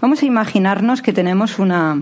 [0.00, 2.00] Vamos a imaginarnos que tenemos una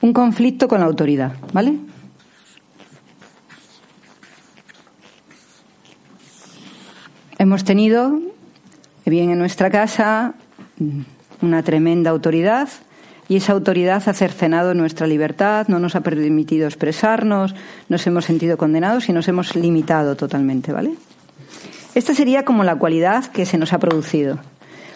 [0.00, 1.78] un conflicto con la autoridad, ¿vale?
[7.38, 8.20] Hemos tenido,
[9.06, 10.34] bien en nuestra casa,
[11.40, 12.68] una tremenda autoridad
[13.30, 17.54] y esa autoridad ha cercenado nuestra libertad, no nos ha permitido expresarnos,
[17.88, 20.94] nos hemos sentido condenados y nos hemos limitado totalmente, ¿vale?
[21.94, 24.40] Esta sería como la cualidad que se nos ha producido.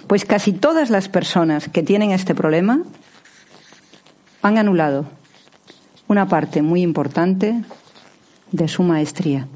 [0.09, 2.83] Pues casi todas las personas que tienen este problema
[4.43, 5.07] han anulado
[6.09, 7.63] una parte muy importante
[8.51, 9.47] de su maestría.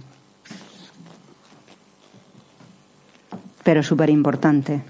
[3.65, 4.83] Pero súper importante.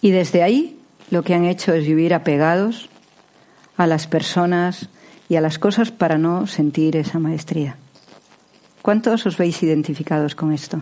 [0.00, 0.75] Y desde ahí
[1.10, 2.88] lo que han hecho es vivir apegados
[3.76, 4.88] a las personas
[5.28, 7.76] y a las cosas para no sentir esa maestría.
[8.82, 10.80] ¿Cuántos os veis identificados con esto?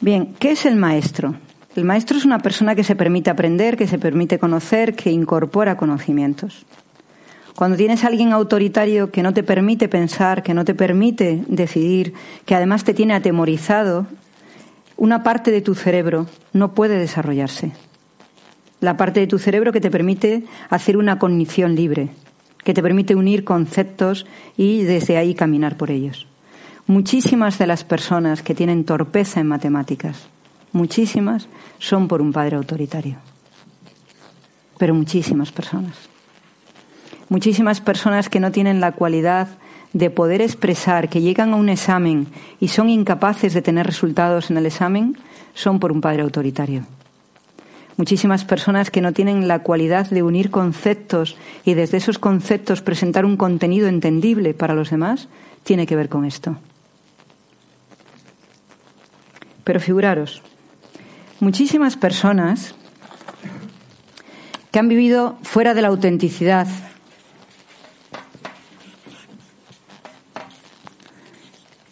[0.00, 1.34] Bien, ¿qué es el maestro?
[1.74, 5.76] El maestro es una persona que se permite aprender, que se permite conocer, que incorpora
[5.76, 6.66] conocimientos.
[7.56, 12.14] Cuando tienes a alguien autoritario que no te permite pensar, que no te permite decidir,
[12.44, 14.06] que además te tiene atemorizado,
[14.96, 17.72] una parte de tu cerebro no puede desarrollarse.
[18.80, 22.10] La parte de tu cerebro que te permite hacer una cognición libre,
[22.64, 24.26] que te permite unir conceptos
[24.56, 26.26] y desde ahí caminar por ellos.
[26.86, 30.26] Muchísimas de las personas que tienen torpeza en matemáticas,
[30.72, 31.48] muchísimas,
[31.78, 33.16] son por un padre autoritario.
[34.78, 35.96] Pero muchísimas personas.
[37.28, 39.48] Muchísimas personas que no tienen la cualidad
[39.92, 42.28] de poder expresar que llegan a un examen
[42.60, 45.18] y son incapaces de tener resultados en el examen
[45.54, 46.84] son por un padre autoritario.
[47.96, 53.26] Muchísimas personas que no tienen la cualidad de unir conceptos y desde esos conceptos presentar
[53.26, 55.28] un contenido entendible para los demás,
[55.62, 56.56] tiene que ver con esto.
[59.64, 60.42] Pero figuraros,
[61.38, 62.74] muchísimas personas
[64.70, 66.66] que han vivido fuera de la autenticidad,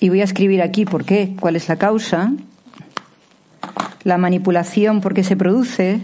[0.00, 2.33] Y voy a escribir aquí por qué, cuál es la causa.
[4.03, 6.00] La manipulación, por qué se produce.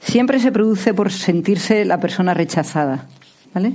[0.00, 3.06] Siempre se produce por sentirse la persona rechazada.
[3.54, 3.74] ¿Vale?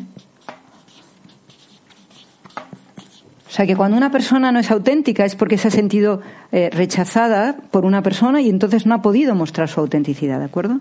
[3.48, 6.22] O sea que cuando una persona no es auténtica es porque se ha sentido
[6.52, 10.80] eh, rechazada por una persona y entonces no ha podido mostrar su autenticidad, ¿de acuerdo?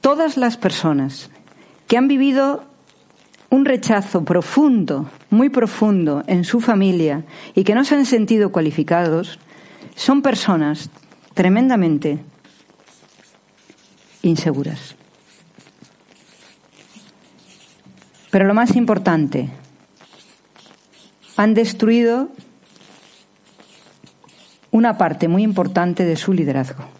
[0.00, 1.30] Todas las personas
[1.88, 2.69] que han vivido
[3.50, 7.24] un rechazo profundo, muy profundo en su familia
[7.54, 9.38] y que no se han sentido cualificados,
[9.96, 10.88] son personas
[11.34, 12.20] tremendamente
[14.22, 14.94] inseguras.
[18.30, 19.50] Pero lo más importante,
[21.36, 22.28] han destruido
[24.70, 26.99] una parte muy importante de su liderazgo.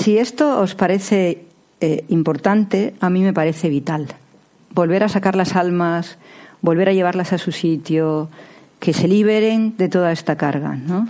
[0.00, 1.44] Si esto os parece
[1.82, 4.08] eh, importante, a mí me parece vital.
[4.72, 6.16] Volver a sacar las almas,
[6.62, 8.30] volver a llevarlas a su sitio,
[8.78, 11.06] que se liberen de toda esta carga, ¿no?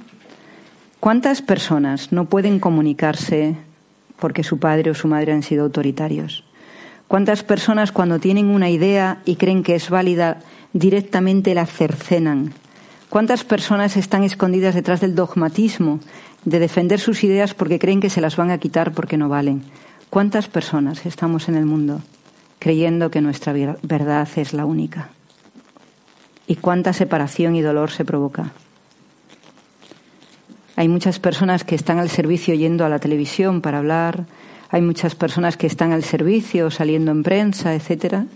[0.99, 3.55] ¿Cuántas personas no pueden comunicarse
[4.19, 6.43] porque su padre o su madre han sido autoritarios?
[7.07, 10.39] ¿Cuántas personas cuando tienen una idea y creen que es válida
[10.73, 12.55] directamente la cercenan?
[13.09, 16.01] ¿Cuántas personas están escondidas detrás del dogmatismo
[16.45, 19.63] de defender sus ideas porque creen que se las van a quitar porque no valen.
[20.09, 22.01] ¿Cuántas personas estamos en el mundo
[22.59, 25.11] creyendo que nuestra verdad es la única?
[26.47, 28.53] ¿Y cuánta separación y dolor se provoca?
[30.77, 34.25] Hay muchas personas que están al servicio yendo a la televisión para hablar,
[34.71, 38.27] hay muchas personas que están al servicio saliendo en prensa, etcétera,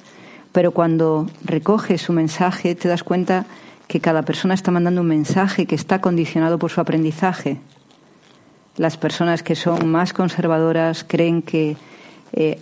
[0.52, 3.46] pero cuando recoges su mensaje te das cuenta
[3.88, 7.61] que cada persona está mandando un mensaje que está condicionado por su aprendizaje,
[8.76, 11.76] las personas que son más conservadoras creen que
[12.32, 12.59] eh,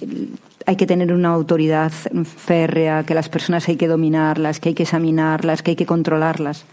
[0.66, 4.84] hay que tener una autoridad férrea, que las personas hay que dominarlas, que hay que
[4.84, 6.64] examinarlas, que hay que controlarlas.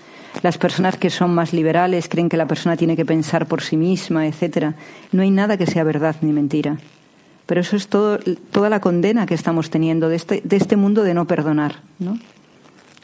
[0.43, 3.77] Las personas que son más liberales creen que la persona tiene que pensar por sí
[3.77, 4.75] misma, etcétera.
[5.11, 6.77] No hay nada que sea verdad ni mentira.
[7.45, 8.19] Pero eso es todo,
[8.51, 12.19] toda la condena que estamos teniendo de este, de este mundo de no perdonar, ¿no?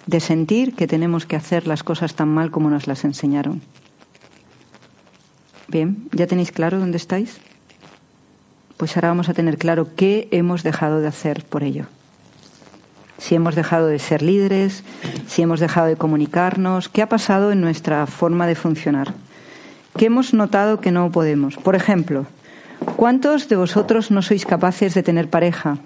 [0.05, 3.61] De sentir que tenemos que hacer las cosas tan mal como nos las enseñaron.
[5.67, 7.39] Bien, ¿ya tenéis claro dónde estáis?
[8.77, 11.85] Pues ahora vamos a tener claro qué hemos dejado de hacer por ello.
[13.17, 14.83] Si hemos dejado de ser líderes,
[15.27, 19.13] si hemos dejado de comunicarnos, qué ha pasado en nuestra forma de funcionar.
[19.97, 21.55] ¿Qué hemos notado que no podemos?
[21.55, 22.25] Por ejemplo,
[22.95, 25.77] ¿Cuántos de vosotros no sois capaces de tener pareja?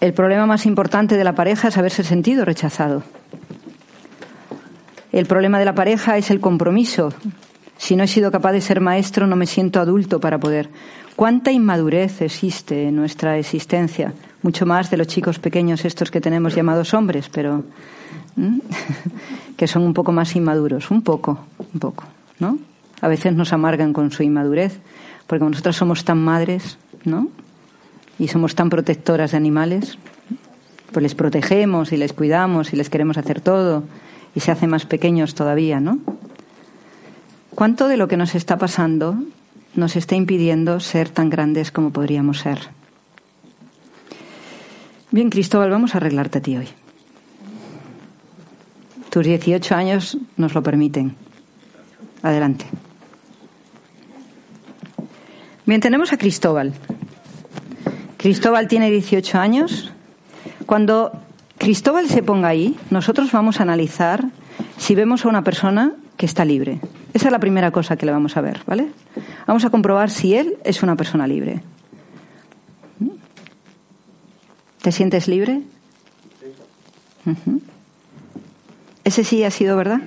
[0.00, 3.02] El problema más importante de la pareja es haberse sentido rechazado.
[5.12, 7.12] El problema de la pareja es el compromiso.
[7.76, 10.68] Si no he sido capaz de ser maestro, no me siento adulto para poder.
[11.16, 14.12] ¿Cuánta inmadurez existe en nuestra existencia?
[14.42, 17.64] Mucho más de los chicos pequeños estos que tenemos llamados hombres, pero
[19.56, 22.04] que son un poco más inmaduros, un poco, un poco,
[22.38, 22.58] ¿no?
[23.00, 24.78] a veces nos amargan con su inmadurez,
[25.26, 27.28] porque nosotras somos tan madres, ¿no?
[28.18, 29.98] Y somos tan protectoras de animales,
[30.92, 33.84] pues les protegemos y les cuidamos y les queremos hacer todo
[34.34, 35.98] y se hacen más pequeños todavía, ¿no?
[37.54, 39.16] ¿Cuánto de lo que nos está pasando
[39.74, 42.68] nos está impidiendo ser tan grandes como podríamos ser?
[45.10, 46.68] Bien, Cristóbal, vamos a arreglarte a ti hoy.
[49.10, 51.16] Tus 18 años nos lo permiten.
[52.22, 52.64] Adelante.
[55.66, 56.72] Bien, tenemos a Cristóbal.
[58.16, 59.90] Cristóbal tiene 18 años.
[60.66, 61.12] Cuando
[61.60, 64.24] Cristóbal se ponga ahí, nosotros vamos a analizar
[64.78, 66.80] si vemos a una persona que está libre.
[67.12, 68.88] Esa es la primera cosa que le vamos a ver, ¿vale?
[69.46, 71.60] Vamos a comprobar si él es una persona libre.
[74.80, 75.60] ¿Te sientes libre?
[79.04, 80.00] Ese sí ha sido verdad.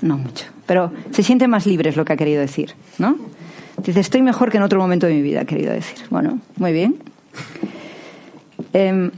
[0.00, 0.46] No mucho.
[0.64, 3.18] Pero se siente más libre, es lo que ha querido decir, ¿no?
[3.82, 5.98] Dice, estoy mejor que en otro momento de mi vida, querido decir.
[6.08, 7.02] Bueno, muy bien.
[8.72, 9.10] Em,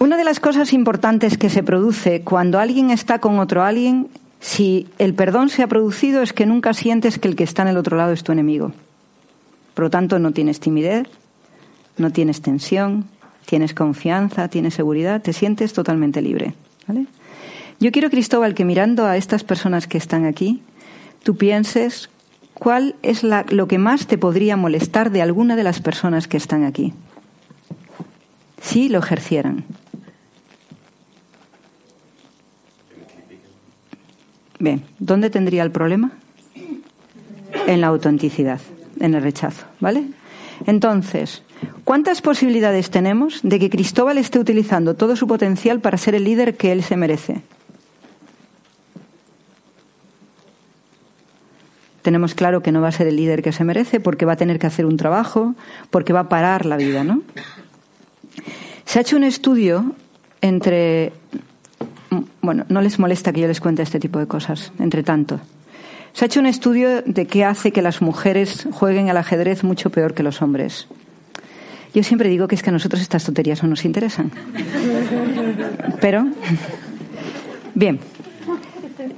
[0.00, 4.08] una de las cosas importantes que se produce cuando alguien está con otro alguien,
[4.40, 7.68] si el perdón se ha producido, es que nunca sientes que el que está en
[7.68, 8.72] el otro lado es tu enemigo.
[9.74, 11.06] Por lo tanto, no tienes timidez,
[11.98, 13.04] no tienes tensión,
[13.44, 16.54] tienes confianza, tienes seguridad, te sientes totalmente libre.
[17.78, 20.62] Yo quiero, Cristóbal, que mirando a estas personas que están aquí,
[21.22, 22.08] tú pienses
[22.54, 26.64] cuál es lo que más te podría molestar de alguna de las personas que están
[26.64, 26.94] aquí,
[28.62, 29.64] si lo ejercieran.
[34.60, 36.12] Bien, ¿dónde tendría el problema?
[37.66, 38.60] En la autenticidad,
[39.00, 40.04] en el rechazo, ¿vale?
[40.66, 41.42] Entonces,
[41.84, 46.56] ¿cuántas posibilidades tenemos de que Cristóbal esté utilizando todo su potencial para ser el líder
[46.56, 47.42] que él se merece?
[52.02, 54.36] tenemos claro que no va a ser el líder que se merece porque va a
[54.36, 55.54] tener que hacer un trabajo,
[55.90, 57.22] porque va a parar la vida, ¿no?
[58.84, 59.92] Se ha hecho un estudio
[60.40, 61.12] entre
[62.42, 65.40] bueno, no les molesta que yo les cuente este tipo de cosas, entre tanto.
[66.12, 69.90] Se ha hecho un estudio de qué hace que las mujeres jueguen al ajedrez mucho
[69.90, 70.88] peor que los hombres.
[71.94, 74.30] Yo siempre digo que es que a nosotros estas tonterías no nos interesan.
[76.00, 76.26] Pero,
[77.74, 78.00] bien,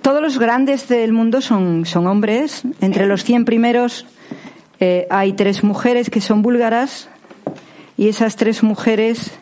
[0.01, 2.63] todos los grandes del mundo son, son hombres.
[2.81, 4.07] Entre los 100 primeros
[4.81, 7.09] eh, hay tres mujeres que son búlgaras
[7.97, 9.33] y esas tres mujeres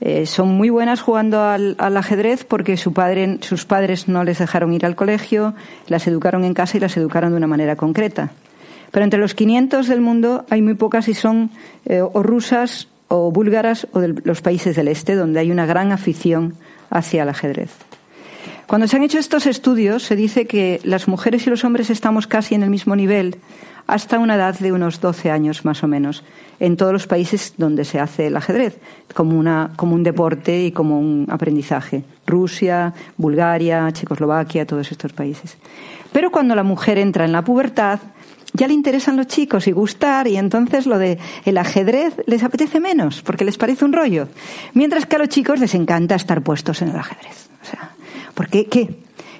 [0.00, 4.94] eh, son muy buenas jugando al, ajedrez porque sus padres no les dejaron ir al
[4.94, 5.54] colegio,
[5.88, 8.30] las educaron en casa y las educaron de una manera concreta.
[8.90, 11.50] Pero entre los 500 del mundo hay muy pocas y son
[11.84, 15.92] eh, o rusas o búlgaras o de los países del este, donde hay una gran
[15.92, 16.54] afición
[16.90, 17.87] hacia el ajedrez.
[18.68, 22.26] Cuando se han hecho estos estudios, se dice que las mujeres y los hombres estamos
[22.26, 23.36] casi en el mismo nivel
[23.86, 26.22] hasta una edad de unos 12 años más o menos,
[26.60, 28.78] en todos los países donde se hace el ajedrez,
[29.14, 32.04] como, una, como un deporte y como un aprendizaje.
[32.26, 35.56] Rusia, Bulgaria, Checoslovaquia, todos estos países.
[36.12, 38.00] Pero cuando la mujer entra en la pubertad,
[38.52, 42.80] ya le interesan los chicos y gustar y entonces lo de el ajedrez les apetece
[42.80, 44.28] menos porque les parece un rollo,
[44.74, 47.48] mientras que a los chicos les encanta estar puestos en el ajedrez.
[47.62, 47.92] O sea,
[48.38, 48.88] porque, ¿qué?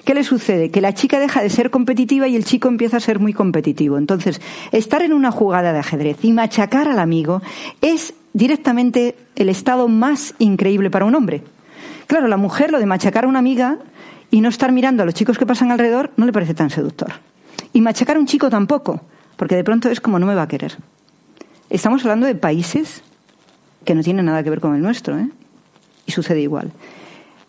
[0.03, 0.71] ¿Qué le sucede?
[0.71, 3.97] Que la chica deja de ser competitiva y el chico empieza a ser muy competitivo.
[3.97, 4.41] Entonces,
[4.73, 7.41] estar en una jugada de ajedrez y machacar al amigo
[7.79, 11.43] es directamente el estado más increíble para un hombre.
[12.07, 13.77] Claro, la mujer lo de machacar a una amiga
[14.31, 17.13] y no estar mirando a los chicos que pasan alrededor no le parece tan seductor.
[17.71, 18.99] Y machacar a un chico tampoco,
[19.37, 20.75] porque de pronto es como no me va a querer.
[21.69, 23.01] Estamos hablando de países
[23.85, 25.29] que no tienen nada que ver con el nuestro, ¿eh?
[26.05, 26.73] Y sucede igual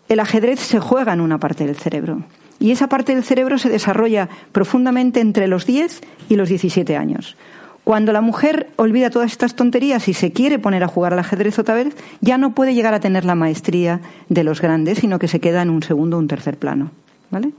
[0.09, 2.23] el ajedrez se juega en una parte del cerebro.
[2.59, 7.35] Y esa parte del cerebro se desarrolla profundamente entre los 10 y los 17 años.
[7.83, 11.57] Cuando la mujer olvida todas estas tonterías y se quiere poner a jugar al ajedrez
[11.57, 15.27] otra vez, ya no puede llegar a tener la maestría de los grandes, sino que
[15.27, 16.91] se queda en un segundo o un tercer plano.
[17.31, 17.51] ¿Vale?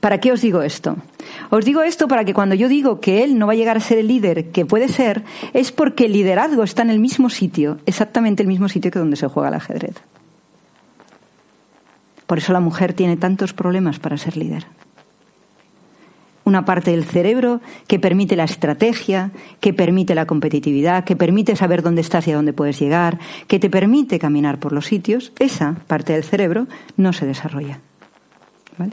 [0.00, 0.96] ¿Para qué os digo esto?
[1.50, 3.80] Os digo esto para que cuando yo digo que él no va a llegar a
[3.80, 7.78] ser el líder que puede ser, es porque el liderazgo está en el mismo sitio,
[7.84, 9.96] exactamente el mismo sitio que donde se juega el ajedrez.
[12.28, 14.66] Por eso la mujer tiene tantos problemas para ser líder.
[16.44, 19.30] Una parte del cerebro que permite la estrategia,
[19.60, 23.58] que permite la competitividad, que permite saber dónde estás y a dónde puedes llegar, que
[23.58, 26.66] te permite caminar por los sitios, esa parte del cerebro
[26.98, 27.80] no se desarrolla.
[28.76, 28.92] ¿Vale?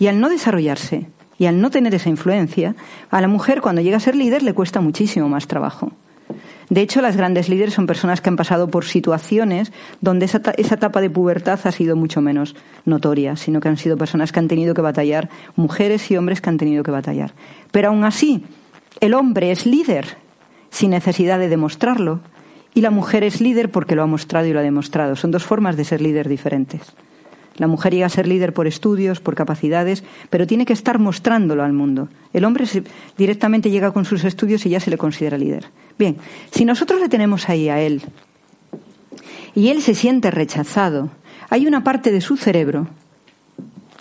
[0.00, 1.06] Y al no desarrollarse
[1.38, 2.74] y al no tener esa influencia,
[3.10, 5.92] a la mujer cuando llega a ser líder le cuesta muchísimo más trabajo.
[6.68, 11.00] De hecho, las grandes líderes son personas que han pasado por situaciones donde esa, etapa
[11.00, 14.74] de pubertad ha sido mucho menos notoria, sino que han sido personas que han tenido
[14.74, 17.34] que batallar, mujeres y hombres que han tenido que batallar.
[17.70, 18.44] Pero aún así,
[19.00, 20.16] el hombre es líder
[20.70, 22.20] sin necesidad de demostrarlo
[22.74, 25.14] y la mujer es líder porque lo ha mostrado y lo ha demostrado.
[25.14, 26.94] Son dos formas de ser líder diferentes.
[27.58, 31.62] La mujer llega a ser líder por estudios, por capacidades, pero tiene que estar mostrándolo
[31.62, 32.08] al mundo.
[32.32, 32.66] El hombre
[33.16, 35.66] directamente llega con sus estudios y ya se le considera líder.
[35.98, 36.16] Bien,
[36.50, 38.02] si nosotros le tenemos ahí a él
[39.54, 41.10] y él se siente rechazado,
[41.48, 42.88] hay una parte de su cerebro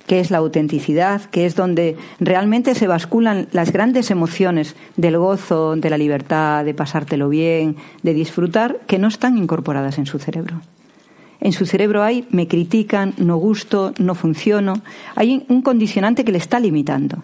[0.07, 5.75] que es la autenticidad, que es donde realmente se basculan las grandes emociones del gozo,
[5.75, 10.61] de la libertad, de pasártelo bien, de disfrutar, que no están incorporadas en su cerebro.
[11.45, 14.81] En su cerebro hay me critican, no gusto, no funciono.
[15.15, 17.19] Hay un condicionante que le está limitando.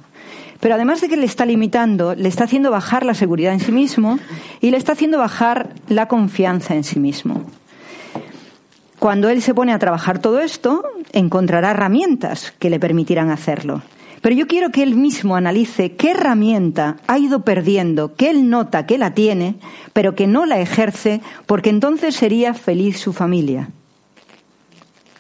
[0.59, 3.71] Pero además de que le está limitando, le está haciendo bajar la seguridad en sí
[3.71, 4.19] mismo
[4.61, 7.45] y le está haciendo bajar la confianza en sí mismo.
[8.99, 13.81] Cuando él se pone a trabajar todo esto, encontrará herramientas que le permitirán hacerlo.
[14.21, 18.85] Pero yo quiero que él mismo analice qué herramienta ha ido perdiendo, que él nota
[18.85, 19.55] que la tiene,
[19.93, 23.71] pero que no la ejerce, porque entonces sería feliz su familia.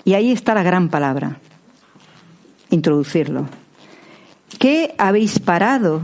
[0.03, 1.37] Y ahí está la gran palabra,
[2.69, 3.47] introducirlo.
[4.59, 6.01] ¿Qué habéis parado?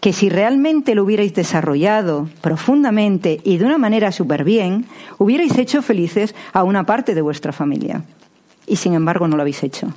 [0.00, 4.86] Que si realmente lo hubierais desarrollado profundamente y de una manera súper bien,
[5.18, 8.04] hubierais hecho felices a una parte de vuestra familia.
[8.66, 9.92] Y sin embargo no lo habéis hecho.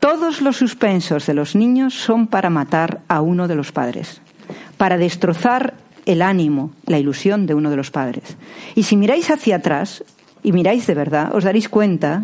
[0.00, 4.20] Todos los suspensos de los niños son para matar a uno de los padres,
[4.76, 5.74] para destrozar
[6.06, 8.36] el ánimo, la ilusión de uno de los padres.
[8.74, 10.04] Y si miráis hacia atrás,
[10.46, 12.22] y miráis de verdad, os daréis cuenta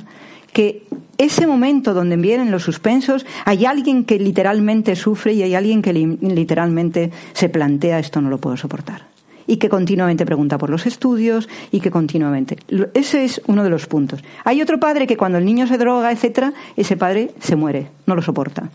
[0.53, 0.87] que
[1.19, 5.93] ese momento donde vienen los suspensos, hay alguien que literalmente sufre y hay alguien que
[5.93, 9.07] literalmente se plantea esto no lo puedo soportar.
[9.49, 12.59] Y que continuamente pregunta por los estudios y que continuamente.
[12.95, 14.23] Ese es uno de los puntos.
[14.45, 18.15] Hay otro padre que cuando el niño se droga, etcétera, ese padre se muere, no
[18.15, 18.71] lo soporta.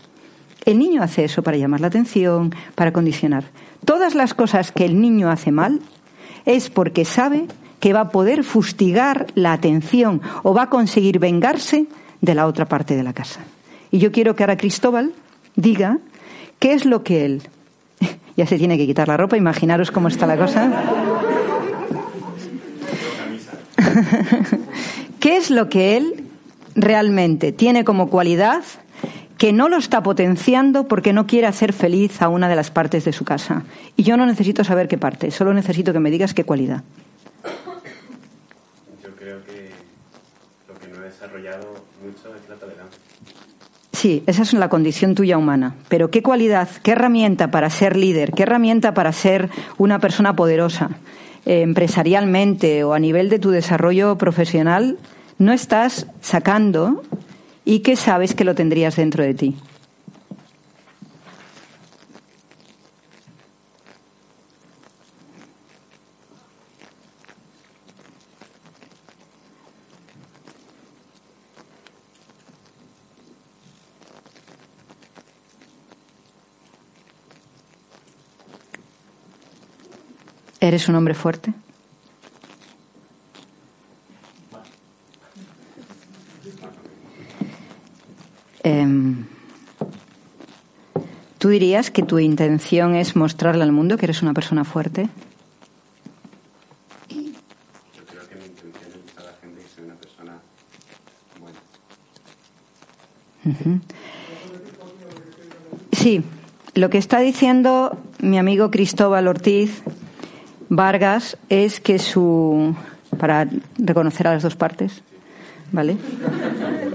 [0.66, 3.44] El niño hace eso para llamar la atención, para condicionar.
[3.86, 5.80] Todas las cosas que el niño hace mal
[6.44, 7.46] es porque sabe
[7.80, 11.86] que va a poder fustigar la atención o va a conseguir vengarse
[12.20, 13.40] de la otra parte de la casa.
[13.90, 15.12] Y yo quiero que ahora Cristóbal
[15.56, 15.98] diga
[16.58, 17.42] qué es lo que él.
[18.36, 20.70] ya se tiene que quitar la ropa, imaginaros cómo está la cosa.
[25.20, 26.24] ¿Qué es lo que él
[26.74, 28.62] realmente tiene como cualidad
[29.36, 33.04] que no lo está potenciando porque no quiere hacer feliz a una de las partes
[33.04, 33.62] de su casa?
[33.96, 36.82] Y yo no necesito saber qué parte, solo necesito que me digas qué cualidad.
[43.92, 45.74] Sí, esa es la condición tuya humana.
[45.88, 50.90] Pero ¿qué cualidad, qué herramienta para ser líder, qué herramienta para ser una persona poderosa,
[51.46, 54.98] eh, empresarialmente o a nivel de tu desarrollo profesional,
[55.38, 57.02] no estás sacando
[57.64, 59.56] y que sabes que lo tendrías dentro de ti?
[80.60, 81.52] ¿Eres un hombre fuerte?
[88.64, 89.24] Em,
[91.38, 95.08] ¿Tú dirías que tu intención es mostrarle al mundo que eres una persona fuerte?
[97.08, 97.16] Yo
[98.04, 100.40] creo que mi intención es a la gente que soy una persona
[101.38, 101.60] buena.
[105.92, 106.24] Sí,
[106.74, 109.82] lo que está diciendo mi amigo Cristóbal Ortiz
[110.68, 112.74] Vargas es que su
[113.18, 113.48] para
[113.78, 115.02] reconocer a las dos partes,
[115.72, 115.96] ¿vale?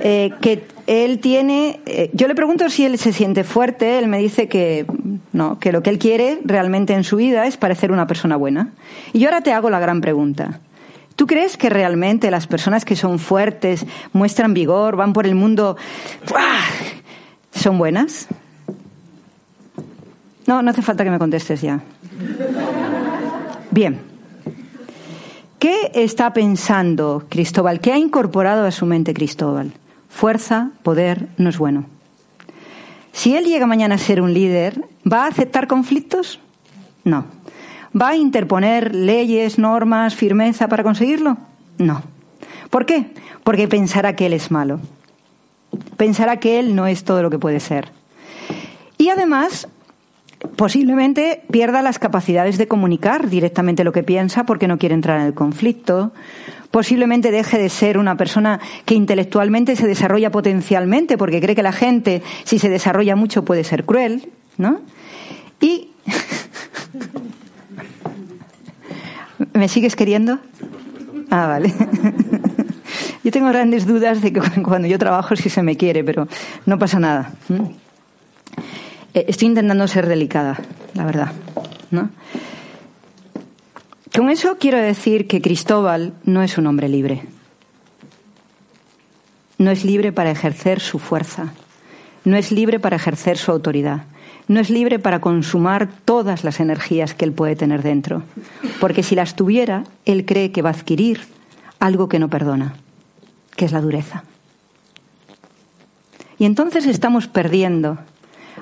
[0.01, 1.79] eh, que él tiene.
[1.85, 3.97] eh, yo le pregunto si él se siente fuerte.
[3.97, 4.85] Él me dice que
[5.31, 8.69] no, que lo que él quiere realmente en su vida es parecer una persona buena.
[9.11, 10.59] Y yo ahora te hago la gran pregunta.
[11.15, 15.77] ¿Tú crees que realmente las personas que son fuertes, muestran vigor, van por el mundo,
[17.53, 18.27] son buenas?
[20.47, 21.81] No, no hace falta que me contestes ya.
[23.73, 23.99] Bien.
[25.57, 27.79] ¿Qué está pensando Cristóbal?
[27.79, 29.73] ¿Qué ha incorporado a su mente Cristóbal?
[30.09, 31.85] Fuerza, poder, no es bueno.
[33.13, 36.39] Si él llega mañana a ser un líder, ¿va a aceptar conflictos?
[37.03, 37.25] No.
[37.99, 41.37] ¿Va a interponer leyes, normas, firmeza para conseguirlo?
[41.79, 42.03] No.
[42.69, 43.07] ¿Por qué?
[43.43, 44.81] Porque pensará que él es malo.
[45.97, 47.89] Pensará que él no es todo lo que puede ser.
[48.99, 49.67] Y además,
[50.55, 55.27] posiblemente pierda las capacidades de comunicar directamente lo que piensa porque no quiere entrar en
[55.27, 56.13] el conflicto.
[56.71, 61.71] Posiblemente deje de ser una persona que intelectualmente se desarrolla potencialmente porque cree que la
[61.71, 64.81] gente, si se desarrolla mucho, puede ser cruel, ¿no?
[65.61, 65.89] Y.
[69.53, 70.39] ¿Me sigues queriendo?
[71.29, 71.73] Ah, vale.
[73.23, 76.27] Yo tengo grandes dudas de que cuando yo trabajo sí se me quiere, pero
[76.65, 77.31] no pasa nada.
[79.13, 80.59] Eh, Estoy intentando ser delicada,
[80.93, 81.31] la verdad.
[84.15, 87.23] Con eso quiero decir que Cristóbal no es un hombre libre.
[89.57, 91.53] No es libre para ejercer su fuerza.
[92.23, 94.03] No es libre para ejercer su autoridad.
[94.47, 98.23] No es libre para consumar todas las energías que él puede tener dentro.
[98.79, 101.21] Porque si las tuviera, él cree que va a adquirir
[101.79, 102.75] algo que no perdona,
[103.55, 104.23] que es la dureza.
[106.39, 107.97] Y entonces estamos perdiendo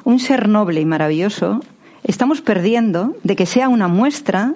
[0.04, 1.62] un ser noble y maravilloso,
[2.04, 4.56] estamos perdiendo de que sea una muestra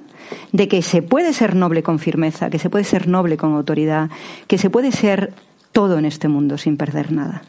[0.51, 4.09] de que se puede ser noble con firmeza, que se puede ser noble con autoridad,
[4.47, 5.33] que se puede ser
[5.71, 7.43] todo en este mundo sin perder nada.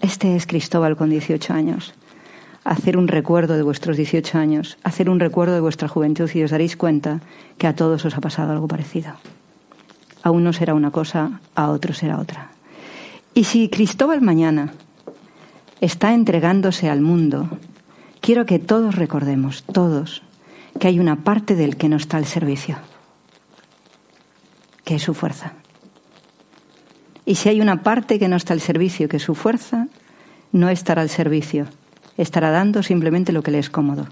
[0.00, 1.94] Este es Cristóbal con 18 años.
[2.64, 6.50] Hacer un recuerdo de vuestros 18 años, hacer un recuerdo de vuestra juventud y os
[6.50, 7.20] daréis cuenta
[7.58, 9.14] que a todos os ha pasado algo parecido.
[10.22, 12.50] A uno será una cosa, a otro será otra.
[13.32, 14.74] Y si Cristóbal mañana
[15.80, 17.48] está entregándose al mundo,
[18.20, 20.22] quiero que todos recordemos, todos,
[20.78, 22.76] que hay una parte del que no está al servicio,
[24.84, 25.54] que es su fuerza.
[27.24, 29.88] Y si hay una parte que no está al servicio, que es su fuerza,
[30.52, 31.66] no estará al servicio,
[32.16, 34.06] estará dando simplemente lo que le es cómodo,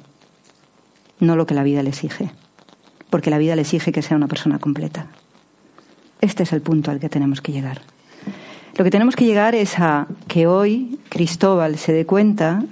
[1.21, 2.31] no lo que la vida le exige,
[3.11, 5.07] porque la vida le exige que sea una persona completa.
[6.21, 7.83] Este es el punto al que tenemos que llegar.
[8.79, 12.63] Lo que tenemos que llegar es a que hoy Cristóbal se dé cuenta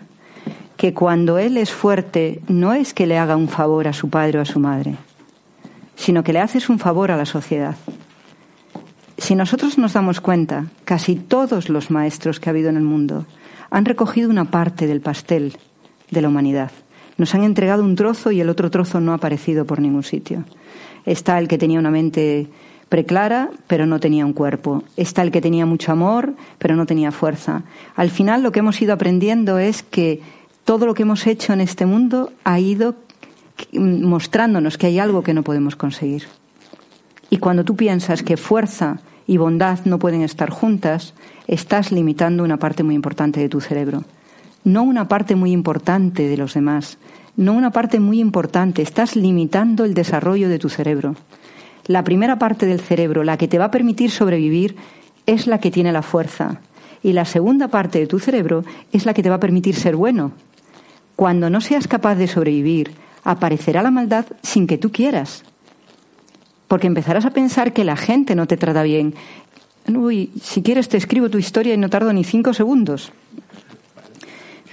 [0.77, 4.39] que cuando él es fuerte no es que le haga un favor a su padre
[4.39, 4.95] o a su madre,
[5.97, 7.75] sino que le haces un favor a la sociedad.
[9.19, 13.27] Si nosotros nos damos cuenta, casi todos los maestros que ha habido en el mundo
[13.71, 15.57] han recogido una parte del pastel
[16.13, 16.71] de la humanidad.
[17.19, 20.45] Nos han entregado un trozo y el otro trozo no ha aparecido por ningún sitio.
[21.05, 22.47] Está el que tenía una mente
[22.89, 24.85] preclara, pero no tenía un cuerpo.
[24.97, 27.63] Está el que tenía mucho amor, pero no tenía fuerza.
[27.95, 30.21] Al final lo que hemos ido aprendiendo es que
[30.65, 32.95] todo lo que hemos hecho en este mundo ha ido
[33.73, 36.25] mostrándonos que hay algo que no podemos conseguir.
[37.31, 41.15] Y cuando tú piensas que fuerza y bondad no pueden estar juntas,
[41.47, 44.05] estás limitando una parte muy importante de tu cerebro.
[44.65, 46.99] No una parte muy importante de los demás,
[47.37, 51.15] no una parte muy importante, estás limitando el desarrollo de tu cerebro.
[51.87, 54.77] La primera parte del cerebro, la que te va a permitir sobrevivir,
[55.27, 56.61] es la que tiene la fuerza.
[57.03, 59.95] Y la segunda parte de tu cerebro es la que te va a permitir ser
[59.95, 60.33] bueno.
[61.15, 65.45] Cuando no seas capaz de sobrevivir, aparecerá la maldad sin que tú quieras.
[66.69, 69.15] Porque empezarás a pensar que la gente no te trata bien.
[69.89, 73.13] Uy, si quieres te escribo tu historia y no tardo ni cinco segundos.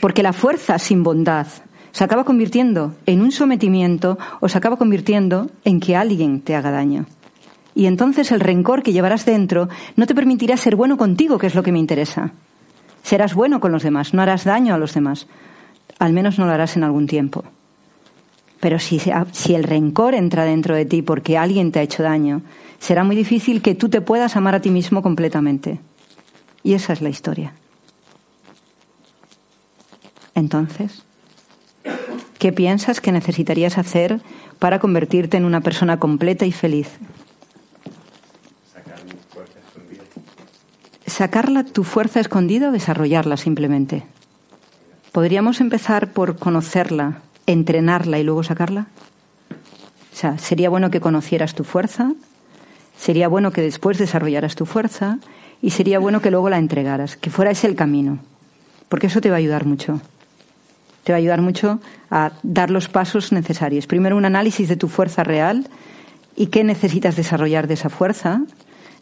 [0.01, 1.47] Porque la fuerza sin bondad
[1.93, 6.71] se acaba convirtiendo en un sometimiento o se acaba convirtiendo en que alguien te haga
[6.71, 7.05] daño.
[7.75, 11.55] Y entonces el rencor que llevarás dentro no te permitirá ser bueno contigo, que es
[11.55, 12.31] lo que me interesa.
[13.03, 15.27] Serás bueno con los demás, no harás daño a los demás.
[15.99, 17.43] Al menos no lo harás en algún tiempo.
[18.59, 18.99] Pero si,
[19.53, 22.41] el rencor entra dentro de ti porque alguien te ha hecho daño,
[22.79, 25.79] será muy difícil que tú te puedas amar a ti mismo completamente.
[26.63, 27.53] Y esa es la historia.
[30.33, 31.03] Entonces,
[32.39, 34.21] ¿qué piensas que necesitarías hacer
[34.59, 36.89] para convertirte en una persona completa y feliz?
[38.73, 40.03] Sacar mi fuerza escondida.
[41.05, 44.03] ¿Sacarla tu fuerza escondida o desarrollarla simplemente?
[45.11, 48.87] ¿Podríamos empezar por conocerla, entrenarla y luego sacarla?
[50.11, 52.13] O sea, sería bueno que conocieras tu fuerza,
[52.97, 55.17] sería bueno que después desarrollaras tu fuerza
[55.61, 58.19] y sería bueno que luego la entregaras, que fuera ese el camino,
[58.89, 60.01] porque eso te va a ayudar mucho.
[61.03, 63.87] Te va a ayudar mucho a dar los pasos necesarios.
[63.87, 65.67] Primero un análisis de tu fuerza real
[66.35, 68.41] y qué necesitas desarrollar de esa fuerza.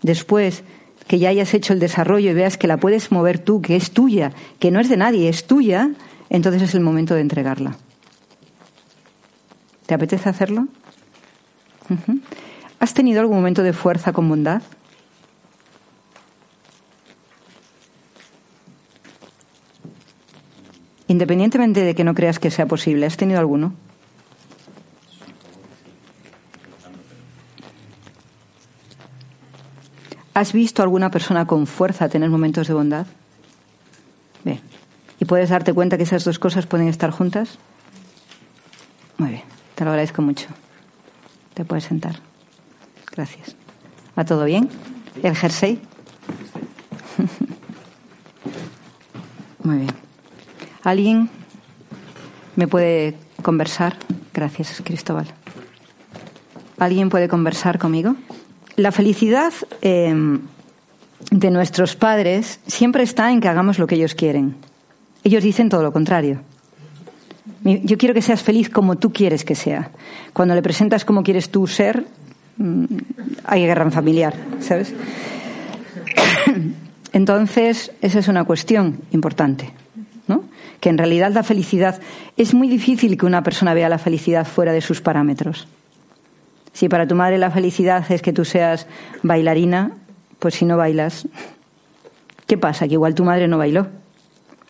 [0.02, 0.64] Después
[1.08, 3.92] que ya hayas hecho el desarrollo y veas que la puedes mover tú, que es
[3.92, 5.92] tuya, que no es de nadie, es tuya,
[6.30, 7.76] entonces es el momento de entregarla.
[9.86, 10.68] ¿Te apetece hacerlo?
[12.80, 14.62] ¿Has tenido algún momento de fuerza con bondad?
[21.12, 23.74] Independientemente de que no creas que sea posible, ¿has tenido alguno?
[30.34, 33.08] ¿Has visto a alguna persona con fuerza tener momentos de bondad?
[34.46, 34.62] Bien.
[35.20, 37.60] ¿Y puedes darte cuenta que esas dos cosas pueden estar juntas?
[39.18, 39.44] Muy bien.
[39.76, 40.48] Te lo agradezco mucho.
[41.54, 42.22] Te puedes sentar.
[43.12, 43.58] Gracias.
[44.18, 44.70] ¿Va todo bien?
[45.22, 45.82] ¿El jersey?
[49.66, 50.11] Muy bien.
[50.84, 51.30] ¿Alguien
[52.56, 53.98] me puede conversar?
[54.34, 55.28] Gracias, Cristóbal.
[56.80, 58.16] ¿Alguien puede conversar conmigo?
[58.78, 60.14] La felicidad eh,
[61.30, 64.56] de nuestros padres siempre está en que hagamos lo que ellos quieren.
[65.24, 66.42] Ellos dicen todo lo contrario.
[67.64, 69.92] Yo quiero que seas feliz como tú quieres que sea.
[70.34, 72.08] Cuando le presentas cómo quieres tú ser,
[72.58, 72.86] mm,
[73.46, 74.96] hay guerra familiar, ¿sabes?
[77.14, 79.72] Entonces, esa es una cuestión importante
[80.82, 82.02] que en realidad la felicidad
[82.36, 85.68] es muy difícil que una persona vea la felicidad fuera de sus parámetros.
[86.74, 88.88] Si para tu madre la felicidad es que tú seas
[89.24, 89.92] bailarina,
[90.40, 91.28] pues si no bailas,
[92.48, 92.88] ¿qué pasa?
[92.88, 93.88] Que igual tu madre no bailó.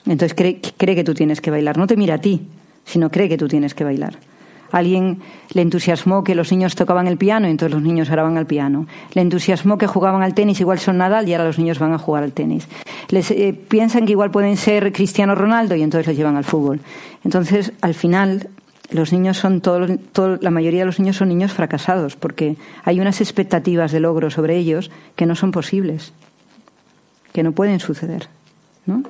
[0.06, 1.78] Entonces cree, cree que tú tienes que bailar.
[1.78, 2.48] No te mira a ti,
[2.86, 4.31] sino cree que tú tienes que bailar
[4.72, 5.20] alguien
[5.54, 8.88] le entusiasmó que los niños tocaban el piano entonces los niños ahora al piano.
[9.14, 11.98] Le entusiasmó que jugaban al tenis, igual son Nadal y ahora los niños van a
[11.98, 12.68] jugar al tenis.
[13.10, 16.80] Les eh, piensan que igual pueden ser Cristiano Ronaldo y entonces los llevan al fútbol.
[17.24, 18.50] Entonces, al final,
[18.92, 19.90] los niños son todos,
[20.42, 24.58] la mayoría de los niños son niños fracasados porque hay unas expectativas de logro sobre
[24.58, 26.14] ellos que no son posibles,
[27.34, 28.28] que no pueden suceder,
[28.86, 29.04] ¿no?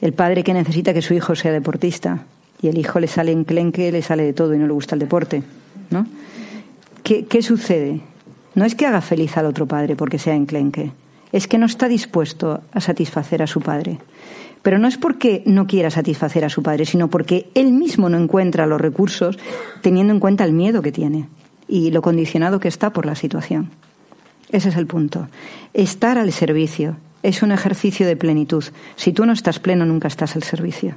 [0.00, 2.24] El padre que necesita que su hijo sea deportista,
[2.60, 5.00] y el hijo le sale enclenque, le sale de todo y no le gusta el
[5.00, 5.42] deporte,
[5.90, 6.06] ¿no?
[7.02, 8.00] ¿Qué, ¿Qué, sucede?
[8.54, 10.92] No es que haga feliz al otro padre porque sea enclenque,
[11.32, 13.98] es que no está dispuesto a satisfacer a su padre.
[14.62, 18.18] Pero no es porque no quiera satisfacer a su padre, sino porque él mismo no
[18.18, 19.38] encuentra los recursos
[19.80, 21.28] teniendo en cuenta el miedo que tiene
[21.68, 23.70] y lo condicionado que está por la situación.
[24.50, 25.28] Ese es el punto.
[25.74, 28.64] Estar al servicio es un ejercicio de plenitud.
[28.96, 30.94] Si tú no estás pleno, nunca estás al servicio.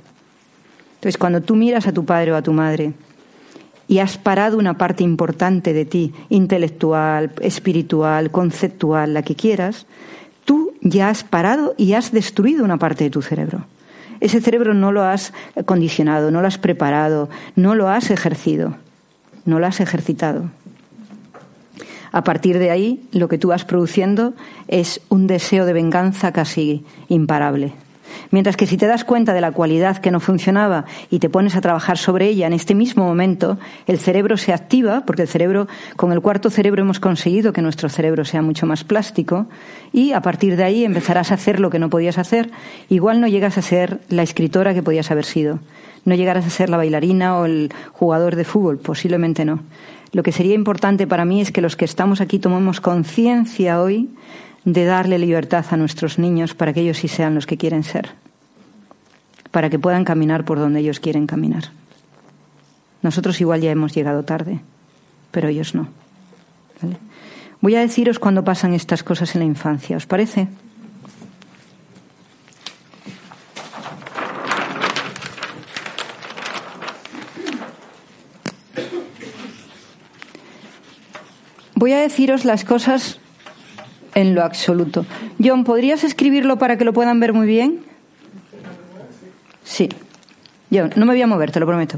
[0.99, 2.91] Entonces, cuando tú miras a tu padre o a tu madre
[3.87, 9.85] y has parado una parte importante de ti, intelectual, espiritual, conceptual, la que quieras,
[10.43, 13.65] tú ya has parado y has destruido una parte de tu cerebro.
[14.19, 15.31] Ese cerebro no lo has
[15.63, 18.75] condicionado, no lo has preparado, no lo has ejercido,
[19.45, 20.49] no lo has ejercitado.
[22.11, 24.33] A partir de ahí, lo que tú vas produciendo
[24.67, 27.71] es un deseo de venganza casi imparable.
[28.31, 31.55] Mientras que si te das cuenta de la cualidad que no funcionaba y te pones
[31.55, 35.67] a trabajar sobre ella en este mismo momento, el cerebro se activa, porque el cerebro,
[35.95, 39.47] con el cuarto cerebro hemos conseguido que nuestro cerebro sea mucho más plástico,
[39.91, 42.51] y a partir de ahí empezarás a hacer lo que no podías hacer.
[42.89, 45.59] Igual no llegas a ser la escritora que podías haber sido.
[46.05, 49.59] No llegarás a ser la bailarina o el jugador de fútbol, posiblemente no.
[50.11, 54.09] Lo que sería importante para mí es que los que estamos aquí tomemos conciencia hoy
[54.73, 58.09] de darle libertad a nuestros niños para que ellos sí sean los que quieren ser,
[59.51, 61.71] para que puedan caminar por donde ellos quieren caminar.
[63.01, 64.59] Nosotros igual ya hemos llegado tarde,
[65.31, 65.87] pero ellos no.
[67.61, 70.47] Voy a deciros cuando pasan estas cosas en la infancia, ¿os parece?
[81.75, 83.19] Voy a deciros las cosas
[84.19, 85.05] en lo absoluto.
[85.43, 87.79] John, ¿podrías escribirlo para que lo puedan ver muy bien?
[89.63, 89.89] Sí.
[90.71, 91.97] John, no me voy a mover, te lo prometo.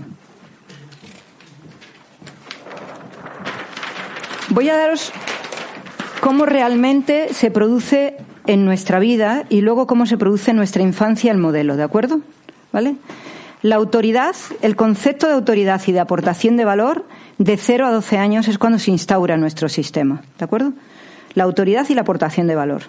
[4.50, 5.12] Voy a daros
[6.20, 11.32] cómo realmente se produce en nuestra vida y luego cómo se produce en nuestra infancia
[11.32, 12.22] el modelo, ¿de acuerdo?
[12.72, 12.96] ¿Vale?
[13.64, 17.06] La autoridad, el concepto de autoridad y de aportación de valor
[17.38, 20.74] de 0 a 12 años es cuando se instaura nuestro sistema, ¿de acuerdo?
[21.34, 22.84] La autoridad y la aportación de valor.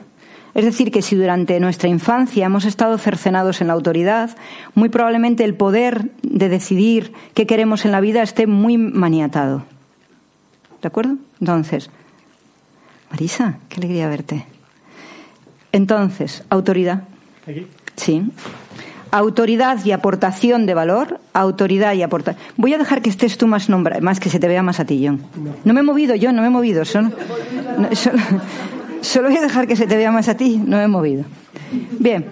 [0.55, 4.37] Es decir, que si durante nuestra infancia hemos estado cercenados en la autoridad,
[4.75, 9.65] muy probablemente el poder de decidir qué queremos en la vida esté muy maniatado.
[10.83, 11.17] ¿De acuerdo?
[11.41, 11.91] Entonces,
[13.11, 14.45] Marisa, qué alegría verte.
[15.71, 17.05] Entonces, autoridad.
[17.47, 17.67] Aquí.
[17.97, 18.25] Sí.
[19.15, 21.21] Autoridad y aportación de valor.
[21.35, 22.43] Autoridad y aportación.
[22.57, 24.87] Voy a dejar que estés tú más nombrado, más que se te vea más a
[24.87, 25.21] ti, John.
[25.65, 26.87] No, me he movido, yo no me he movido.
[26.87, 27.11] Solo,
[27.77, 28.17] no, solo,
[29.03, 31.25] solo voy a dejar que se te vea más a ti, no me he movido.
[31.99, 32.25] Bien.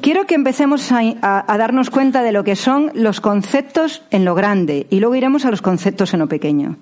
[0.00, 4.24] Quiero que empecemos a, a, a, darnos cuenta de lo que son los conceptos en
[4.24, 6.76] lo grande y luego iremos a los conceptos en lo pequeño.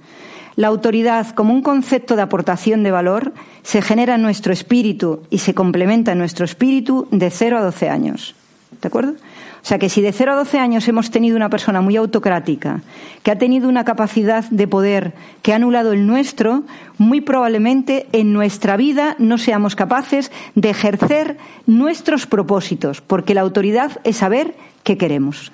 [0.56, 5.38] La autoridad, como un concepto de aportación de valor, se genera en nuestro espíritu y
[5.38, 8.34] se complementa en nuestro espíritu de 0 a 12 años.
[8.80, 9.12] ¿De acuerdo?
[9.12, 12.82] O sea que si de 0 a 12 años hemos tenido una persona muy autocrática,
[13.22, 16.62] que ha tenido una capacidad de poder que ha anulado el nuestro,
[16.98, 21.36] muy probablemente en nuestra vida no seamos capaces de ejercer
[21.66, 25.50] nuestros propósitos, porque la autoridad es saber qué queremos.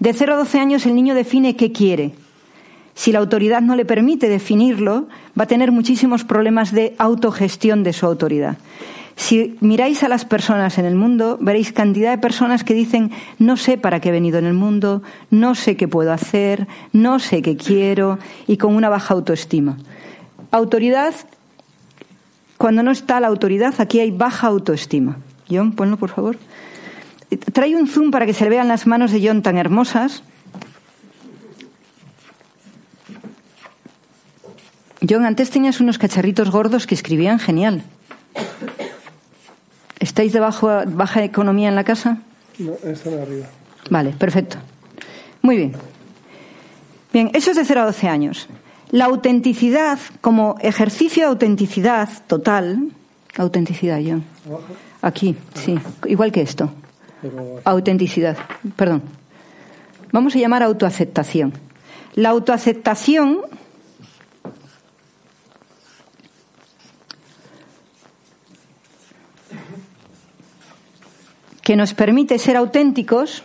[0.00, 2.12] De 0 a 12 años el niño define qué quiere.
[2.94, 5.06] Si la autoridad no le permite definirlo,
[5.38, 8.58] va a tener muchísimos problemas de autogestión de su autoridad.
[9.16, 13.56] Si miráis a las personas en el mundo, veréis cantidad de personas que dicen no
[13.56, 17.40] sé para qué he venido en el mundo, no sé qué puedo hacer, no sé
[17.40, 19.78] qué quiero y con una baja autoestima.
[20.50, 21.14] Autoridad,
[22.58, 25.16] cuando no está la autoridad, aquí hay baja autoestima.
[25.50, 26.36] John, ponlo por favor.
[27.54, 30.22] Trae un zoom para que se vean las manos de John tan hermosas.
[35.08, 37.82] John, antes tenías unos cacharritos gordos que escribían genial.
[39.98, 42.18] ¿Estáis de bajo, baja economía en la casa?
[42.58, 43.46] No, están arriba.
[43.90, 44.58] Vale, perfecto.
[45.42, 45.72] Muy bien.
[47.12, 48.48] Bien, eso es de 0 a 12 años.
[48.90, 52.90] La autenticidad, como ejercicio de autenticidad total,
[53.36, 54.24] autenticidad, John.
[55.02, 56.70] Aquí, sí, igual que esto.
[57.64, 58.36] Autenticidad,
[58.76, 59.02] perdón.
[60.12, 61.52] Vamos a llamar autoaceptación.
[62.14, 63.40] La autoaceptación
[71.66, 73.42] que nos permite ser auténticos,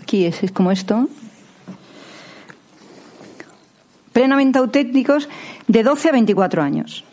[0.00, 1.04] aquí es, como esto,
[4.16, 5.28] plenamente auténticos
[5.68, 7.04] de 12 a 24 años.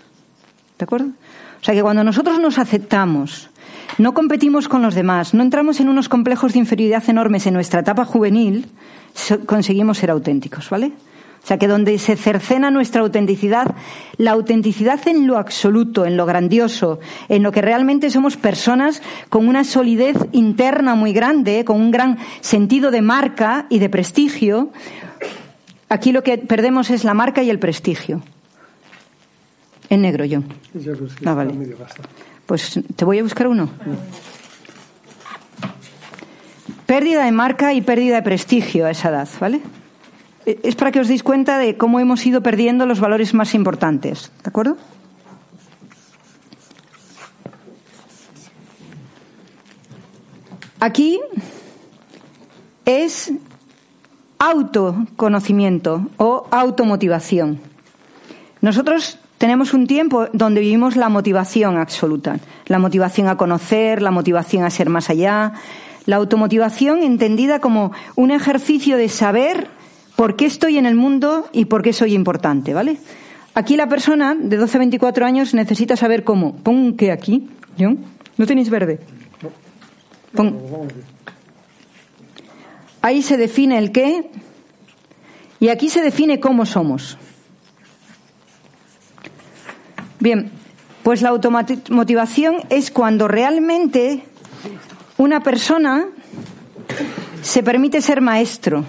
[0.79, 1.11] ¿De acuerdo?
[1.59, 3.49] O sea que cuando nosotros nos aceptamos,
[3.97, 7.81] no competimos con los demás, no entramos en unos complejos de inferioridad enormes en nuestra
[7.81, 8.71] etapa juvenil,
[9.45, 10.93] conseguimos ser auténticos, ¿vale?
[11.47, 13.73] O sea que donde se cercena nuestra autenticidad,
[14.17, 19.47] la autenticidad en lo absoluto, en lo grandioso, en lo que realmente somos personas con
[19.47, 24.73] una solidez interna muy grande, con un gran sentido de marca y de prestigio,
[25.87, 28.21] aquí lo que perdemos es la marca y el prestigio.
[29.89, 30.41] En negro, yo.
[31.23, 31.53] Ah, vale.
[32.45, 33.69] Pues te voy a buscar uno.
[36.85, 39.61] Pérdida de marca y pérdida de prestigio a esa edad, ¿vale?
[40.47, 44.31] Es para que os deis cuenta de cómo hemos ido perdiendo los valores más importantes.
[44.43, 44.77] ¿De acuerdo?
[50.79, 51.19] Aquí
[52.85, 53.33] es
[54.39, 57.59] autoconocimiento o automotivación.
[58.61, 64.63] Nosotros tenemos un tiempo donde vivimos la motivación absoluta, la motivación a conocer, la motivación
[64.63, 65.53] a ser más allá,
[66.05, 69.67] la automotivación entendida como un ejercicio de saber
[70.17, 72.97] por qué estoy en el mundo y por qué soy importante, ¿vale?
[73.53, 76.55] Aquí la persona de 12 a 24 años necesita saber cómo.
[76.55, 77.47] Pon qué aquí,
[77.79, 77.99] ¿John?
[78.35, 78.99] ¿No tenéis verde?
[80.33, 80.57] Pon.
[83.03, 84.31] Ahí se define el qué
[85.59, 87.15] y aquí se define cómo somos.
[90.19, 90.49] Bien,
[91.03, 94.23] pues la automotivación es cuando realmente
[95.17, 96.07] una persona
[97.43, 98.83] se permite ser maestro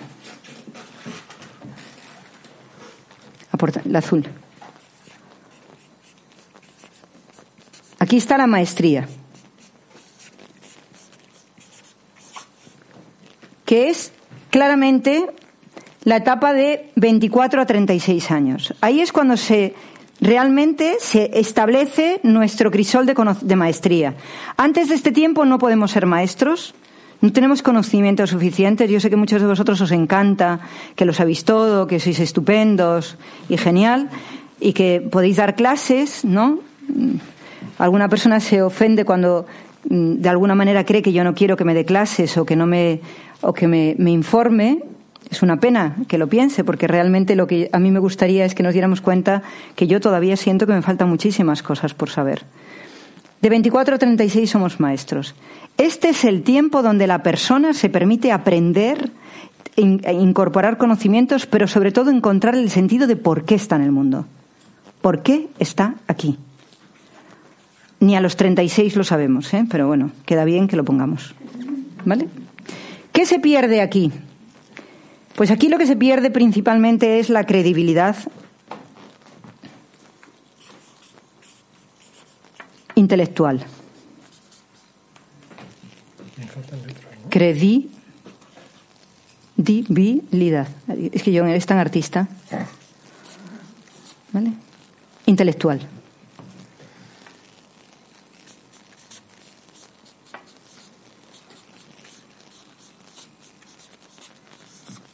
[3.85, 4.25] la azul.
[7.99, 9.09] Aquí está la maestría,
[13.65, 14.13] que es
[14.51, 15.27] claramente
[16.05, 18.75] la etapa de 24 a 36 años.
[18.81, 19.75] Ahí es cuando se
[20.21, 24.15] realmente se establece nuestro crisol de, de maestría.
[24.57, 26.75] Antes de este tiempo no podemos ser maestros,
[27.21, 28.91] no tenemos conocimientos suficientes.
[28.91, 30.61] Yo sé que muchos de vosotros os encanta,
[30.95, 33.17] que lo sabéis todo, que sois estupendos
[33.49, 34.09] y genial,
[34.61, 36.61] y que podéis dar clases, ¿no?
[37.79, 39.47] Alguna persona se ofende cuando
[39.89, 42.57] mm, de alguna manera cree que yo no quiero que me dé clases o que
[42.57, 43.01] no me
[43.41, 44.83] o que me, me informe.
[45.31, 48.55] Es una pena que lo piense, porque realmente lo que a mí me gustaría es
[48.55, 49.43] que nos diéramos cuenta
[49.77, 52.45] que yo todavía siento que me faltan muchísimas cosas por saber.
[53.41, 55.35] De 24 a 36 somos maestros.
[55.77, 59.13] Este es el tiempo donde la persona se permite aprender,
[59.77, 63.93] e incorporar conocimientos, pero sobre todo encontrar el sentido de por qué está en el
[63.93, 64.27] mundo.
[65.01, 66.37] ¿Por qué está aquí?
[68.01, 69.65] ni a los 36 lo sabemos, ¿eh?
[69.69, 71.35] pero bueno, queda bien que lo pongamos.
[72.05, 72.29] ¿Vale?
[73.13, 74.13] ¿Qué se pierde aquí?
[75.35, 78.17] Pues aquí lo que se pierde principalmente es la credibilidad
[82.99, 83.65] intelectual.
[87.31, 87.89] Credibilidad.
[91.13, 92.27] Es que yo es tan artista.
[94.33, 94.53] ¿Vale?
[95.27, 95.81] Intelectual.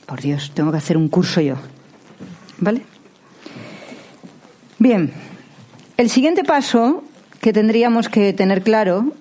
[0.06, 1.56] Por Dios, tengo que hacer un curso yo.
[2.58, 2.82] ¿Vale?
[4.78, 5.12] Bien.
[5.96, 7.04] El siguiente paso
[7.44, 9.12] que tendríamos que tener claro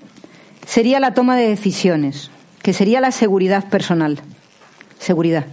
[0.66, 2.32] sería la toma de decisiones,
[2.62, 4.22] que sería la seguridad personal.
[4.98, 5.46] Seguridad.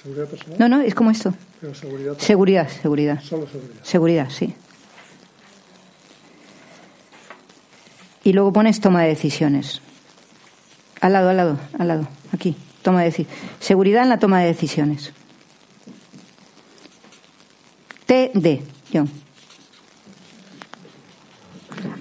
[0.00, 0.58] ¿Seguridad personal?
[0.60, 1.34] No, no, es como esto.
[1.60, 2.16] Pero seguridad.
[2.18, 3.20] Seguridad, seguridad.
[3.22, 3.82] Solo seguridad.
[3.82, 4.54] Seguridad, sí.
[8.22, 9.80] Y luego pones toma de decisiones.
[11.00, 12.08] Al lado, al lado, al lado.
[12.32, 12.54] Aquí.
[12.82, 13.42] Toma de decisiones.
[13.58, 15.12] Seguridad en la toma de decisiones.
[18.06, 19.23] TD, John.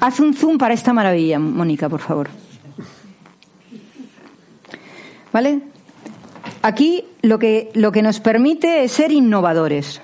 [0.03, 2.27] Haz un zoom para esta maravilla, Mónica, por favor.
[5.31, 5.61] ¿Vale?
[6.61, 10.01] Aquí lo que, lo que nos permite es ser innovadores.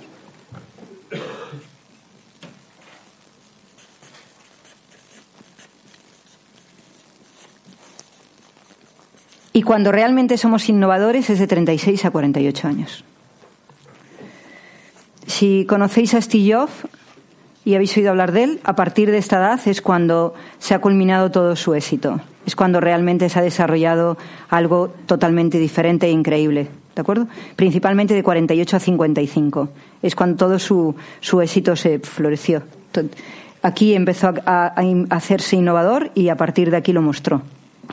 [9.52, 13.04] Y cuando realmente somos innovadores es de 36 a 48 años.
[15.28, 16.88] Si conocéis a Jobs
[17.66, 20.80] y habéis oído hablar de él, a partir de esta edad es cuando se ha
[20.80, 22.20] culminado todo su éxito.
[22.46, 24.18] Es cuando realmente se ha desarrollado
[24.50, 26.70] algo totalmente diferente e increíble.
[26.96, 27.28] ¿De acuerdo?
[27.56, 29.70] Principalmente de 48 a 55.
[30.02, 32.64] Es cuando todo su, su éxito se floreció.
[33.62, 34.84] Aquí empezó a, a,
[35.16, 37.42] hacerse innovador y a partir de aquí lo mostró.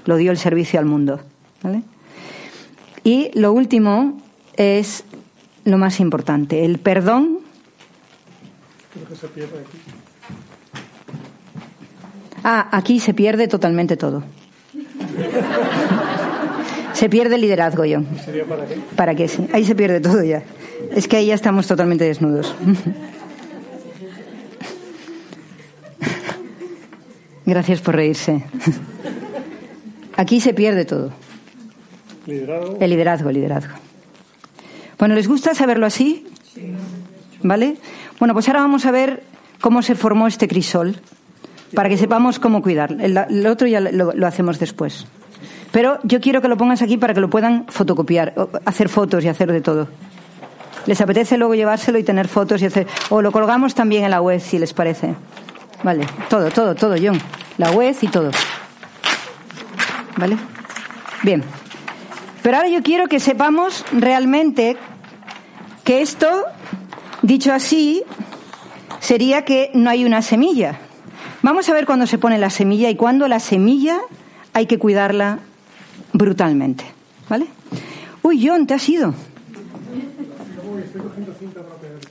[0.06, 1.20] Lo dio el servicio al mundo.
[1.62, 1.82] ¿Vale?
[3.04, 4.20] Y lo último
[4.56, 5.04] es
[5.64, 7.40] lo más importante, el perdón.
[8.96, 9.78] Creo que se pierde aquí.
[12.42, 14.22] Ah, aquí se pierde totalmente todo.
[16.94, 18.00] Se pierde el liderazgo, yo.
[18.24, 18.78] ¿Sería para qué?
[18.96, 19.28] ¿Para qué?
[19.28, 19.46] Sí.
[19.52, 20.42] Ahí se pierde todo ya.
[20.92, 22.54] Es que ahí ya estamos totalmente desnudos.
[27.44, 28.44] Gracias por reírse.
[30.16, 31.12] Aquí se pierde todo.
[32.26, 32.78] Liderazgo.
[32.80, 33.74] El liderazgo, el liderazgo.
[34.98, 36.26] Bueno, ¿les gusta saberlo así?
[37.42, 37.76] ¿Vale?
[38.18, 39.22] Bueno, pues ahora vamos a ver
[39.60, 40.96] cómo se formó este crisol,
[41.74, 42.96] para que sepamos cómo cuidar.
[43.00, 45.06] El, otro ya lo, lo, hacemos después.
[45.72, 49.28] Pero yo quiero que lo pongas aquí para que lo puedan fotocopiar, hacer fotos y
[49.28, 49.88] hacer de todo.
[50.86, 52.86] ¿Les apetece luego llevárselo y tener fotos y hacer...
[53.10, 55.14] O lo colgamos también en la web, si les parece.
[55.82, 57.18] Vale, todo, todo, todo, John.
[57.58, 58.30] La web y todo.
[60.16, 60.36] ¿Vale?
[61.22, 61.42] Bien.
[62.42, 64.76] Pero ahora yo quiero que sepamos realmente
[65.82, 66.44] que esto,
[67.26, 68.02] dicho así,
[69.00, 70.78] sería que no hay una semilla.
[71.42, 73.98] Vamos a ver cuándo se pone la semilla y cuándo la semilla
[74.52, 75.40] hay que cuidarla
[76.12, 76.84] brutalmente.
[77.28, 77.46] ¿Vale?
[78.22, 79.14] Uy, John, te has ido.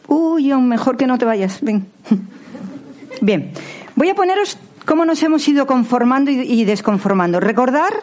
[0.07, 1.61] Uy, John, mejor que no te vayas.
[1.61, 1.87] Ven.
[3.21, 3.51] Bien.
[3.95, 7.39] Voy a poneros cómo nos hemos ido conformando y desconformando.
[7.39, 7.93] Recordar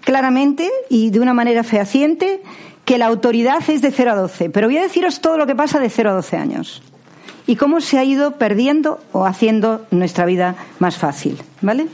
[0.00, 2.42] claramente y de una manera fehaciente
[2.84, 5.54] que la autoridad es de 0 a 12, pero voy a deciros todo lo que
[5.54, 6.82] pasa de 0 a 12 años
[7.46, 11.88] y cómo se ha ido perdiendo o haciendo nuestra vida más fácil, ¿vale?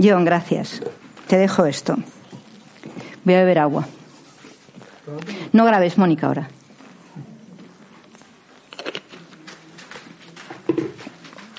[0.00, 0.80] John, gracias.
[1.26, 1.96] Te dejo esto.
[3.24, 3.86] Voy a beber agua.
[5.52, 6.48] No grabes, Mónica, ahora.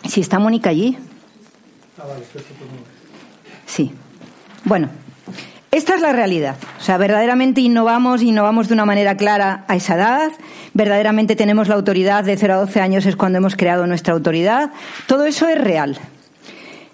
[0.07, 0.97] Si está Mónica allí.
[3.65, 3.91] Sí.
[4.63, 4.89] Bueno,
[5.71, 6.55] esta es la realidad.
[6.79, 10.31] O sea, verdaderamente innovamos, innovamos de una manera clara a esa edad.
[10.73, 14.71] Verdaderamente tenemos la autoridad de 0 a 12 años es cuando hemos creado nuestra autoridad.
[15.05, 15.99] Todo eso es real.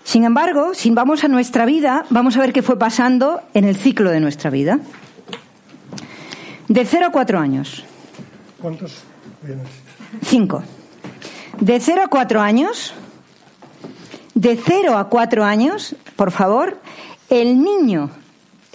[0.04, 3.78] Sin embargo, si vamos a nuestra vida, vamos a ver qué fue pasando en el
[3.78, 4.80] ciclo de nuestra vida.
[6.67, 7.86] De 0 a 4 años.
[8.62, 9.04] ¿Cuántos
[9.42, 9.67] vienes?
[10.21, 10.63] 5.
[11.62, 12.94] De 0 a 4 años.
[14.34, 16.78] De 0 a 4 años, por favor,
[17.30, 18.10] el niño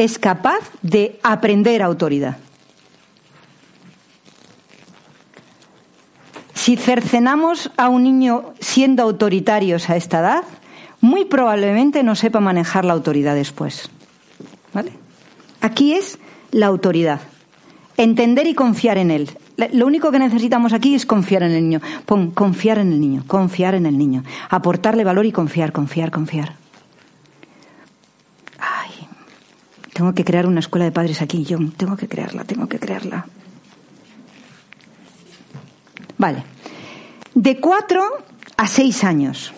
[0.01, 2.38] es capaz de aprender autoridad.
[6.55, 10.44] Si cercenamos a un niño siendo autoritarios a esta edad,
[11.03, 13.90] muy probablemente no sepa manejar la autoridad después.
[14.72, 14.92] ¿Vale?
[15.61, 16.18] Aquí es
[16.51, 17.20] la autoridad.
[17.98, 19.30] Entender y confiar en él.
[19.74, 21.80] Lo único que necesitamos aquí es confiar en el niño.
[22.07, 24.24] Pon, confiar en el niño, confiar en el niño.
[24.48, 26.55] Aportarle valor y confiar, confiar, confiar.
[28.59, 28.90] Ay,
[30.01, 33.26] tengo que crear una escuela de padres aquí, yo tengo que crearla, tengo que crearla.
[36.16, 36.42] Vale.
[37.34, 38.03] De cuatro
[38.57, 39.53] a seis años.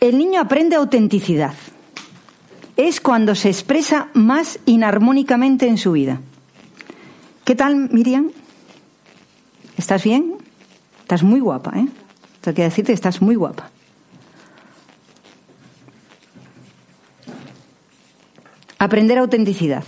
[0.00, 1.54] El niño aprende autenticidad.
[2.76, 6.20] Es cuando se expresa más inarmónicamente en su vida.
[7.46, 8.30] ¿Qué tal, Miriam?
[9.78, 10.34] ¿Estás bien?
[11.00, 11.88] Estás muy guapa, ¿eh?
[12.42, 13.70] Tengo que decirte que estás muy guapa.
[18.80, 19.84] Aprender autenticidad.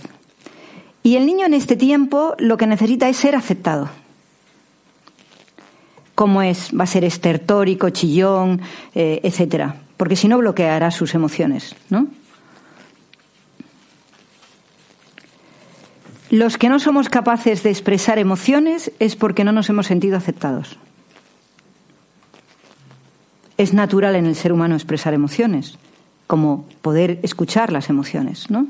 [1.01, 3.89] Y el niño en este tiempo lo que necesita es ser aceptado.
[6.13, 8.61] Como es, va a ser estertórico, chillón,
[8.93, 9.77] eh, etcétera.
[9.97, 12.07] Porque si no bloqueará sus emociones, ¿no?
[16.29, 20.77] Los que no somos capaces de expresar emociones es porque no nos hemos sentido aceptados.
[23.57, 25.79] Es natural en el ser humano expresar emociones,
[26.27, 28.67] como poder escuchar las emociones, ¿no?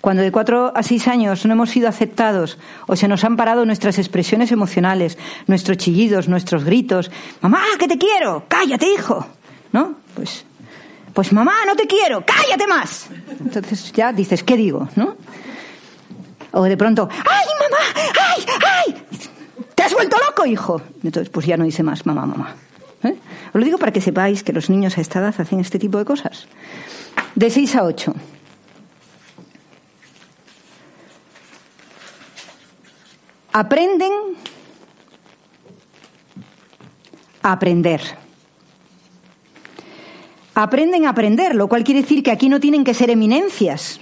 [0.00, 3.64] Cuando de cuatro a seis años no hemos sido aceptados o se nos han parado
[3.64, 9.26] nuestras expresiones emocionales, nuestros chillidos, nuestros gritos, mamá, que te quiero, cállate, hijo,
[9.72, 9.94] ¿no?
[10.14, 10.44] Pues,
[11.14, 13.08] pues mamá, no te quiero, cállate más.
[13.40, 15.16] Entonces ya dices, ¿qué digo, no?
[16.52, 18.12] O de pronto, ¡ay, mamá!
[18.20, 18.44] ¡ay,
[18.86, 19.24] ay!
[19.74, 20.82] ¿Te has vuelto loco, hijo?
[21.02, 22.54] Entonces, pues ya no dice más, mamá, mamá.
[23.02, 23.16] ¿Eh?
[23.48, 25.98] Os lo digo para que sepáis que los niños a esta edad hacen este tipo
[25.98, 26.46] de cosas.
[27.34, 28.14] De 6 a 8.
[33.52, 34.12] Aprenden
[37.42, 38.00] a aprender.
[40.54, 44.00] Aprenden a aprender, lo cual quiere decir que aquí no tienen que ser eminencias.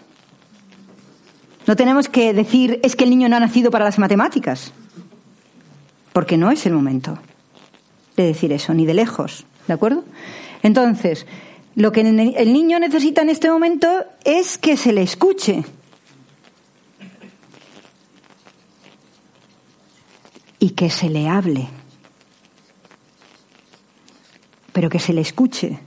[1.66, 4.72] No tenemos que decir es que el niño no ha nacido para las matemáticas,
[6.12, 7.18] porque no es el momento
[8.16, 10.04] de decir eso, ni de lejos, ¿de acuerdo?
[10.62, 11.26] Entonces,
[11.74, 13.88] lo que el niño necesita en este momento
[14.24, 15.64] es que se le escuche.
[20.58, 21.68] Y que se le hable.
[24.72, 25.78] Pero que se le escuche.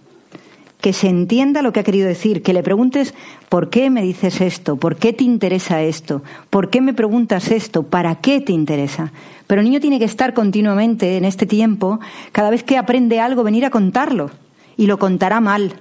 [0.82, 2.42] Que se entienda lo que ha querido decir.
[2.42, 3.14] Que le preguntes
[3.48, 4.78] ¿por qué me dices esto?
[4.78, 6.24] ¿Por qué te interesa esto?
[6.50, 7.84] ¿Por qué me preguntas esto?
[7.84, 9.14] ¿Para qué te interesa?
[9.46, 12.00] Pero el niño tiene que estar continuamente en este tiempo,
[12.32, 14.32] cada vez que aprende algo, venir a contarlo.
[14.78, 15.74] Y lo contará mal.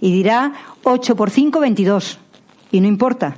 [0.00, 0.52] Y dirá
[0.84, 2.18] 8 por 5, 22.
[2.72, 3.36] Y no importa.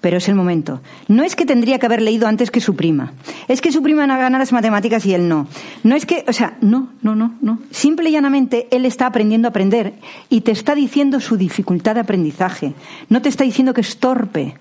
[0.00, 0.80] Pero es el momento.
[1.08, 3.12] No es que tendría que haber leído antes que su prima.
[3.48, 5.46] Es que su prima gana las matemáticas y él no.
[5.82, 7.58] No es que, o sea, no, no, no, no.
[7.70, 9.94] Simple y llanamente él está aprendiendo a aprender
[10.30, 12.72] y te está diciendo su dificultad de aprendizaje.
[13.08, 14.54] No te está diciendo que es torpe,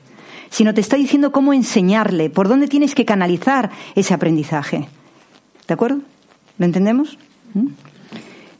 [0.50, 4.90] sino te está diciendo cómo enseñarle, por dónde tienes que canalizar ese aprendizaje.
[5.68, 6.00] ¿De acuerdo?
[6.58, 7.18] ¿Lo entendemos?
[7.54, 7.68] ¿Mm?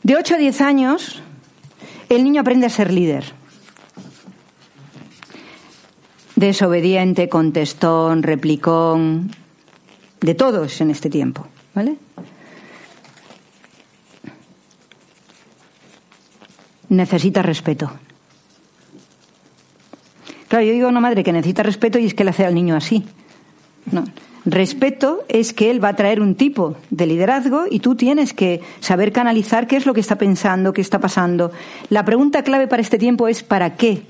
[0.04, 1.22] De 8 a 10 años,
[2.10, 3.40] el niño aprende a ser líder
[6.40, 9.30] desobediente, contestón, replicón,
[10.22, 11.46] de todos en este tiempo,
[11.76, 11.98] ¿vale?
[16.88, 17.92] Necesita respeto.
[20.48, 22.56] Claro, yo digo a una madre que necesita respeto y es que le hace al
[22.56, 23.06] niño así.
[23.92, 24.06] No.
[24.52, 28.62] Respeto es que él va a traer un tipo de liderazgo y tú tienes que
[28.80, 31.52] saber canalizar qué es lo que está pensando, qué está pasando.
[31.90, 34.04] La pregunta clave para este tiempo es ¿para qué?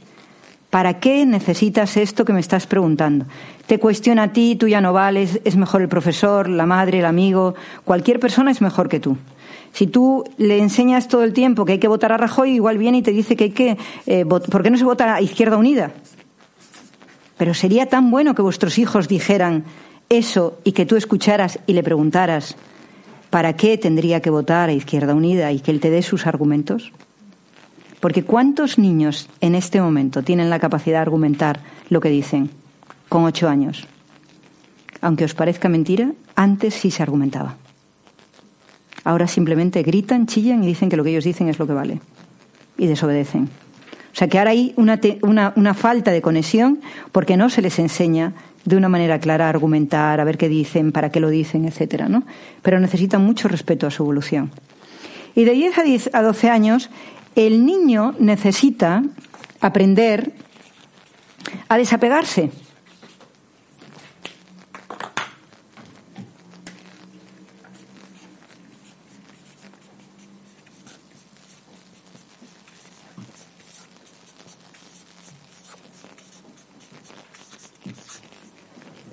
[0.69, 3.25] ¿Para qué necesitas esto que me estás preguntando?
[3.65, 7.05] Te cuestiona a ti, tú ya no vales, es mejor el profesor, la madre, el
[7.05, 9.17] amigo, cualquier persona es mejor que tú.
[9.73, 12.99] Si tú le enseñas todo el tiempo que hay que votar a Rajoy, igual viene
[12.99, 13.77] y te dice que hay que...
[14.05, 15.91] Eh, ¿Por qué no se vota a Izquierda Unida?
[17.37, 19.65] Pero sería tan bueno que vuestros hijos dijeran
[20.09, 22.55] eso y que tú escucharas y le preguntaras
[23.29, 26.91] ¿para qué tendría que votar a Izquierda Unida y que él te dé sus argumentos?
[27.99, 32.49] Porque ¿cuántos niños en este momento tienen la capacidad de argumentar lo que dicen
[33.07, 33.87] con ocho años?
[35.01, 37.55] Aunque os parezca mentira, antes sí se argumentaba.
[39.03, 42.01] Ahora simplemente gritan, chillan y dicen que lo que ellos dicen es lo que vale.
[42.77, 43.49] Y desobedecen.
[44.11, 46.81] O sea que ahora hay una, una, una falta de conexión
[47.11, 48.33] porque no se les enseña
[48.65, 52.23] de una manera clara argumentar, a ver qué dicen, para qué lo dicen, etcétera, ¿no?
[52.61, 54.51] Pero necesitan mucho respeto a su evolución.
[55.35, 56.89] Y de 10 a, 10 a 12 años
[57.35, 59.03] el niño necesita
[59.61, 60.33] aprender
[61.67, 62.51] a desapegarse.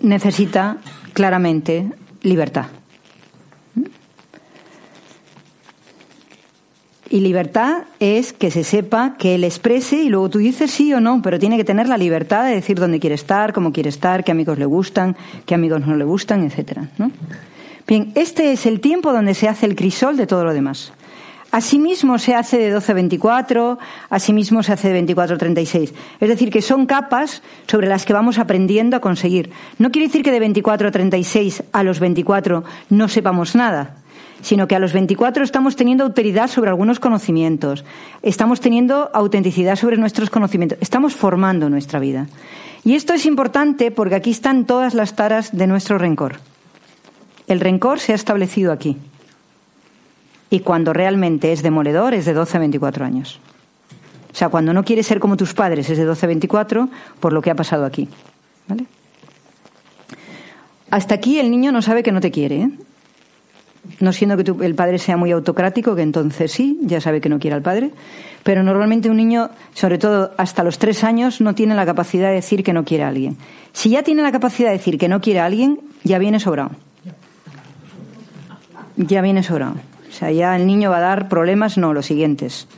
[0.07, 0.79] Necesita
[1.13, 1.91] claramente
[2.23, 2.67] libertad.
[7.09, 11.01] Y libertad es que se sepa, que él exprese y luego tú dices sí o
[11.01, 14.25] no, pero tiene que tener la libertad de decir dónde quiere estar, cómo quiere estar,
[14.25, 16.89] qué amigos le gustan, qué amigos no le gustan, etcétera.
[16.99, 17.13] ¿no?
[17.87, 20.93] Bien, este es el tiempo donde se hace el crisol de todo lo demás.
[21.57, 23.79] Asimismo se hace de 12 a 24,
[24.11, 25.95] asimismo se hace de 24 a 36.
[26.21, 29.49] Es decir, que son capas sobre las que vamos aprendiendo a conseguir.
[29.79, 33.97] No quiere decir que de 24 a 36 a los 24 no sepamos nada
[34.43, 37.87] sino que a los 24 estamos teniendo autoridad sobre algunos conocimientos,
[38.23, 42.27] estamos teniendo autenticidad sobre nuestros conocimientos, estamos formando nuestra vida.
[42.85, 46.37] Y esto es importante porque aquí están todas las taras de nuestro rencor.
[47.49, 48.99] El rencor se ha establecido aquí.
[50.51, 53.41] Y cuando realmente es demoledor es de 12 a 24 años.
[54.33, 56.89] O sea, cuando no quieres ser como tus padres es de 12 a 24
[57.21, 58.09] por lo que ha pasado aquí.
[58.69, 58.87] ¿Vale?
[60.91, 62.63] Hasta aquí el niño no sabe que no te quiere.
[62.63, 62.71] ¿eh?
[64.01, 67.39] no siendo que el padre sea muy autocrático, que entonces sí, ya sabe que no
[67.39, 67.91] quiere al padre,
[68.43, 72.35] pero normalmente un niño, sobre todo hasta los tres años, no tiene la capacidad de
[72.35, 73.37] decir que no quiere a alguien.
[73.73, 76.71] Si ya tiene la capacidad de decir que no quiere a alguien, ya viene sobrado.
[78.97, 79.75] Ya viene sobrado.
[80.19, 82.69] Sea, ya el niño va a dar problemas, no, los siguientes.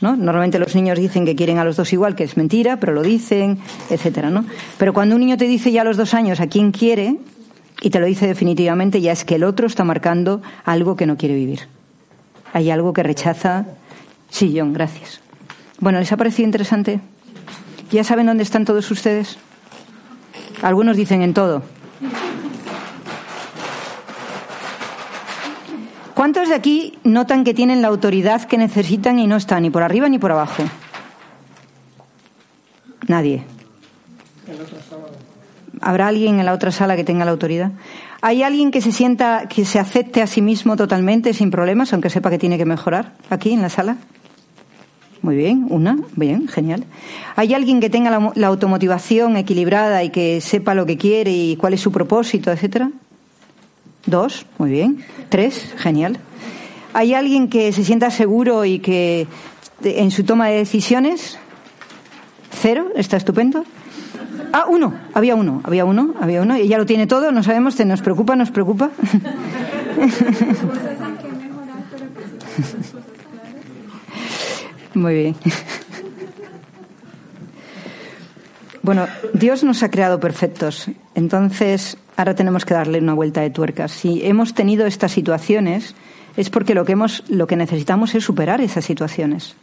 [0.00, 0.16] ¿No?
[0.16, 3.02] Normalmente los niños dicen que quieren a los dos igual, que es mentira, pero lo
[3.02, 3.58] dicen,
[3.90, 4.44] etcétera, ¿no?
[4.78, 7.18] Pero cuando un niño te dice ya a los dos años a quién quiere,
[7.82, 11.16] y te lo dice definitivamente, ya es que el otro está marcando algo que no
[11.16, 11.68] quiere vivir.
[12.52, 13.66] Hay algo que rechaza.
[14.30, 15.20] Sí, John, gracias.
[15.80, 17.00] Bueno, ¿les ha parecido interesante?
[17.90, 19.36] ¿Ya saben dónde están todos ustedes?
[20.62, 21.62] Algunos dicen en todo.
[26.18, 29.84] ¿Cuántos de aquí notan que tienen la autoridad que necesitan y no están ni por
[29.84, 30.64] arriba ni por abajo?
[33.06, 33.44] Nadie.
[35.80, 37.70] ¿Habrá alguien en la otra sala que tenga la autoridad?
[38.20, 42.10] ¿Hay alguien que se sienta, que se acepte a sí mismo totalmente, sin problemas, aunque
[42.10, 43.96] sepa que tiene que mejorar aquí en la sala?
[45.22, 46.82] Muy bien, una, bien, genial.
[47.36, 51.74] ¿Hay alguien que tenga la, automotivación equilibrada y que sepa lo que quiere y cuál
[51.74, 52.90] es su propósito, etcétera?
[54.06, 55.04] Dos, muy bien.
[55.28, 56.18] Tres, genial.
[56.94, 59.26] ¿Hay alguien que se sienta seguro y que
[59.82, 61.38] en su toma de decisiones?
[62.50, 63.64] Cero, está estupendo.
[64.52, 67.78] Ah, uno, había uno, había uno, había uno, y ya lo tiene todo, no sabemos,
[67.84, 68.90] nos preocupa, nos preocupa.
[74.94, 75.36] Muy bien.
[78.82, 80.88] Bueno, Dios nos ha creado perfectos,
[81.18, 83.88] entonces ahora tenemos que darle una vuelta de tuerca.
[83.88, 85.94] Si hemos tenido estas situaciones
[86.36, 86.84] es porque lo
[87.46, 89.56] que necesitamos es superar esas situaciones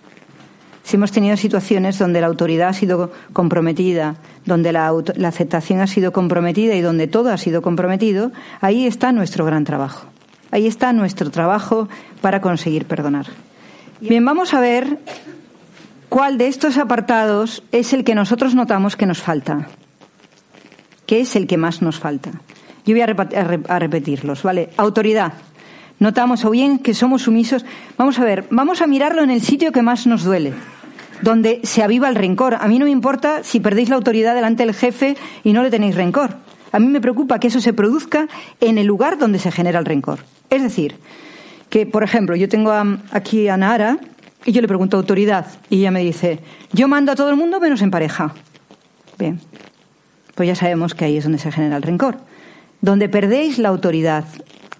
[0.85, 4.93] si hemos tenido situaciones donde la autoridad ha sido comprometida, donde la,
[5.25, 8.31] aceptación ha sido comprometida y donde todo ha sido comprometido,
[8.61, 10.05] ahí está nuestro gran trabajo.
[10.51, 11.89] Ahí está nuestro trabajo
[12.21, 13.25] para conseguir perdonar.
[13.99, 14.99] Bien, vamos a ver
[16.07, 19.67] cuál de estos apartados es el que nosotros notamos que nos falta.
[21.05, 22.31] ¿Qué es el que más nos falta?
[22.85, 24.69] Yo voy a, repetirlos, ¿vale?
[24.77, 25.33] Autoridad.
[25.99, 27.65] Notamos o bien que somos sumisos.
[27.97, 30.53] Vamos a ver, vamos a mirarlo en el sitio que más nos duele
[31.21, 32.55] donde se aviva el rencor.
[32.55, 35.71] A mí no me importa si perdéis la autoridad delante del jefe y no le
[35.71, 36.35] tenéis rencor.
[36.71, 38.27] A mí me preocupa que eso se produzca
[38.59, 40.19] en el lugar donde se genera el rencor.
[40.49, 40.97] Es decir,
[41.69, 42.71] que, por ejemplo, yo tengo
[43.11, 43.97] aquí a Nara
[44.43, 46.39] y yo le pregunto autoridad y ella me dice,
[46.73, 48.33] yo mando a todo el mundo menos en pareja.
[49.17, 49.39] Bien,
[50.35, 52.17] pues ya sabemos que ahí es donde se genera el rencor.
[52.81, 54.25] Donde perdéis la autoridad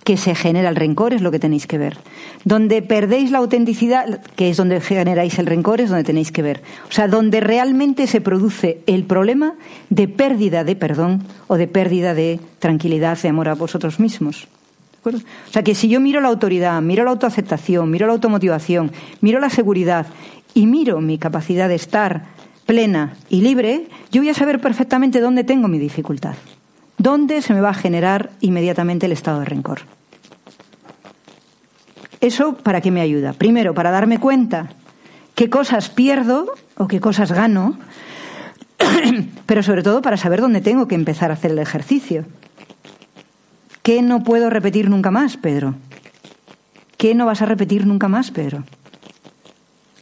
[0.03, 1.97] que se genera el rencor es lo que tenéis que ver.
[2.43, 6.61] Donde perdéis la autenticidad, que es donde generáis el rencor, es donde tenéis que ver.
[6.87, 9.55] O sea, donde realmente se produce el problema
[9.89, 14.47] de pérdida de perdón o de pérdida de tranquilidad, de amor a vosotros mismos.
[15.03, 18.91] O sea, que si yo miro la autoridad, miro la autoaceptación, miro la automotivación,
[19.21, 20.07] miro la seguridad
[20.53, 22.23] y miro mi capacidad de estar
[22.65, 26.35] plena y libre, yo voy a saber perfectamente dónde tengo mi dificultad.
[26.97, 29.81] ¿Dónde se me va a generar inmediatamente el estado de rencor?
[32.21, 33.33] ¿Eso para qué me ayuda?
[33.33, 34.69] Primero, para darme cuenta
[35.35, 37.77] qué cosas pierdo o qué cosas gano,
[39.45, 42.25] pero sobre todo para saber dónde tengo que empezar a hacer el ejercicio.
[43.83, 45.75] ¿Qué no puedo repetir nunca más, Pedro?
[46.97, 48.63] ¿Qué no vas a repetir nunca más, Pedro?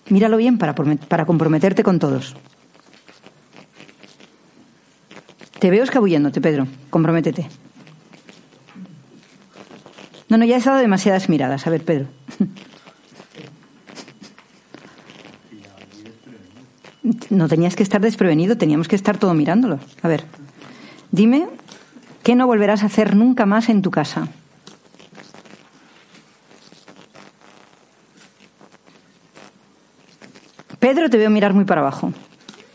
[0.09, 2.35] Míralo bien para, comprometerte con todos.
[5.63, 6.67] Te veo escabulléndote, Pedro.
[6.89, 7.47] Comprométete.
[10.27, 11.65] No, no, ya he dado demasiadas miradas.
[11.65, 12.07] A ver, Pedro.
[17.29, 19.79] No tenías que estar desprevenido, teníamos que estar todo mirándolo.
[20.01, 20.25] A ver,
[21.11, 21.47] dime
[22.23, 24.27] ¿Qué no volverás a hacer nunca más en tu casa?
[30.79, 32.11] Pedro, te veo mirar muy para abajo.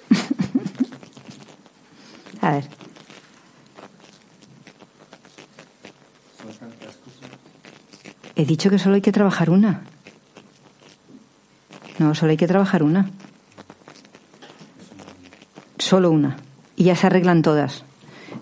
[2.40, 2.77] a ver.
[8.38, 9.82] He dicho que solo hay que trabajar una.
[11.98, 13.10] No, solo hay que trabajar una.
[15.76, 16.36] Solo una.
[16.76, 17.82] Y ya se arreglan todas.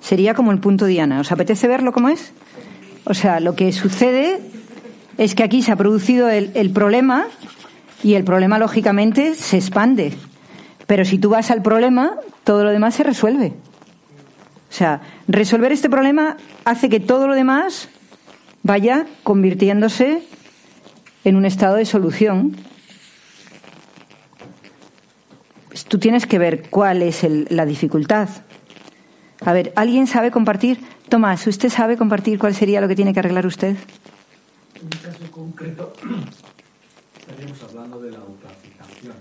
[0.02, 1.20] Sería como el punto Diana.
[1.20, 2.34] ¿Os apetece verlo cómo es?
[3.06, 4.38] O sea, lo que sucede
[5.16, 7.28] es que aquí se ha producido el, el problema
[8.02, 10.12] y el problema, lógicamente, se expande.
[10.86, 13.54] Pero si tú vas al problema, todo lo demás se resuelve.
[14.68, 16.36] O sea, resolver este problema
[16.66, 17.88] hace que todo lo demás
[18.70, 20.22] vaya convirtiéndose
[21.24, 22.56] en un estado de solución.
[25.68, 28.28] Pues tú tienes que ver cuál es el- la dificultad.
[29.44, 30.80] A ver, ¿alguien sabe compartir?
[31.08, 33.76] Tomás, ¿usted sabe compartir cuál sería lo que tiene que arreglar usted?
[34.74, 35.92] En un caso concreto,
[37.20, 39.14] estaríamos hablando de la autoaceptación.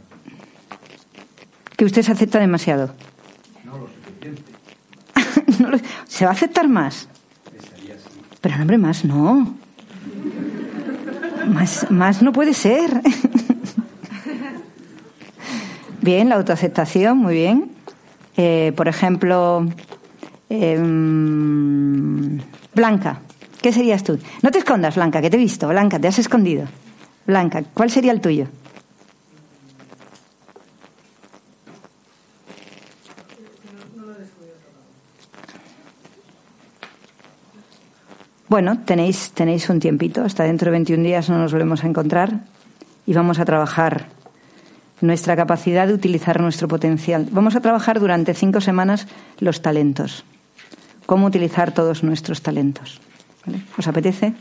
[1.77, 2.95] Que usted se acepta demasiado.
[3.63, 4.51] No lo suficiente.
[5.59, 5.77] No lo-
[6.07, 7.07] ¿Se va a aceptar más?
[8.45, 9.55] Pero, hombre, más no.
[11.47, 13.01] Más, más no puede ser.
[16.03, 17.71] Bien, la autoaceptación, muy bien.
[18.37, 19.65] Eh, por ejemplo,
[20.47, 22.39] em,
[22.75, 23.21] Blanca,
[23.63, 24.19] ¿qué serías tú?
[24.43, 25.67] No te escondas, Blanca, que te he visto.
[25.67, 26.65] Blanca, te has escondido.
[27.25, 28.45] Blanca, ¿cuál sería el tuyo?
[38.47, 42.41] Bueno, tenéis, tenéis un tiempito, hasta dentro de 21 días no nos volvemos a encontrar
[43.07, 44.05] y vamos a trabajar
[45.01, 47.27] nuestra capacidad de utilizar nuestro potencial.
[47.31, 49.07] Vamos a trabajar durante cinco semanas
[49.39, 50.25] los talentos,
[51.07, 53.01] cómo utilizar todos nuestros talentos.
[53.47, 53.63] ¿vale?
[53.79, 54.33] ¿Os apetece?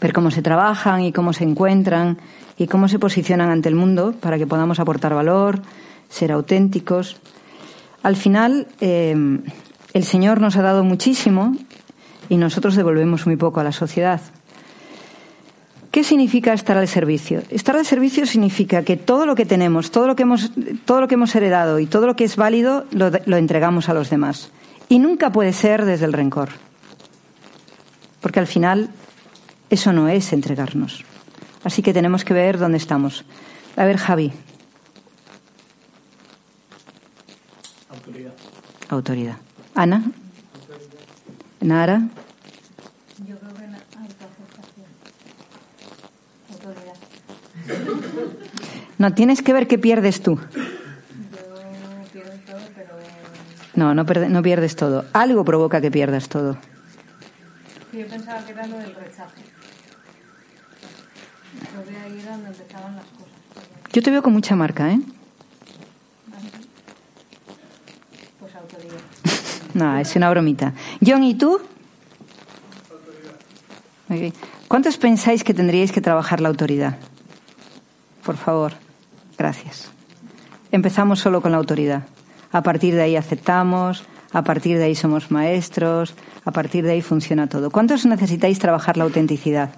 [0.00, 2.18] Ver cómo se trabajan y cómo se encuentran
[2.58, 5.62] y cómo se posicionan ante el mundo para que podamos aportar valor,
[6.08, 7.16] ser auténticos.
[8.02, 9.14] Al final, eh,
[9.94, 11.56] el Señor nos ha dado muchísimo
[12.28, 14.20] y nosotros devolvemos muy poco a la sociedad.
[15.90, 17.42] ¿Qué significa estar al servicio?
[17.50, 20.50] Estar al servicio significa que todo lo que tenemos, todo lo que hemos,
[20.84, 23.94] todo lo que hemos heredado y todo lo que es válido lo, lo entregamos a
[23.94, 24.50] los demás.
[24.88, 26.48] Y nunca puede ser desde el rencor.
[28.20, 28.90] Porque al final
[29.70, 31.04] eso no es entregarnos.
[31.62, 33.24] Así que tenemos que ver dónde estamos.
[33.76, 34.32] A ver, Javi.
[37.88, 38.32] Autoridad.
[38.88, 39.36] Autoridad.
[39.74, 40.04] Ana.
[41.68, 42.02] Nara.
[43.26, 43.64] Yo creo que.
[46.52, 46.94] Autoridad.
[48.98, 50.36] No, tienes que ver qué pierdes tú.
[50.36, 50.42] Yo
[52.12, 53.04] pierdo todo, pero eh,
[53.76, 55.06] No, no, perde- no pierdes todo.
[55.14, 56.58] Algo provoca que pierdas todo.
[57.92, 59.30] yo pensaba que era lo del rechazo.
[61.70, 63.28] Creo que ahí era donde empezaban las cosas.
[63.92, 65.00] Yo te veo con mucha marca, ¿eh?
[68.38, 69.00] Pues autoridad.
[69.74, 70.72] No, es una bromita.
[71.04, 71.60] John, ¿y tú?
[74.68, 76.96] ¿Cuántos pensáis que tendríais que trabajar la autoridad?
[78.24, 78.72] Por favor.
[79.36, 79.90] Gracias.
[80.70, 82.04] Empezamos solo con la autoridad.
[82.52, 86.14] A partir de ahí aceptamos, a partir de ahí somos maestros,
[86.44, 87.70] a partir de ahí funciona todo.
[87.70, 89.70] ¿Cuántos necesitáis trabajar la autenticidad?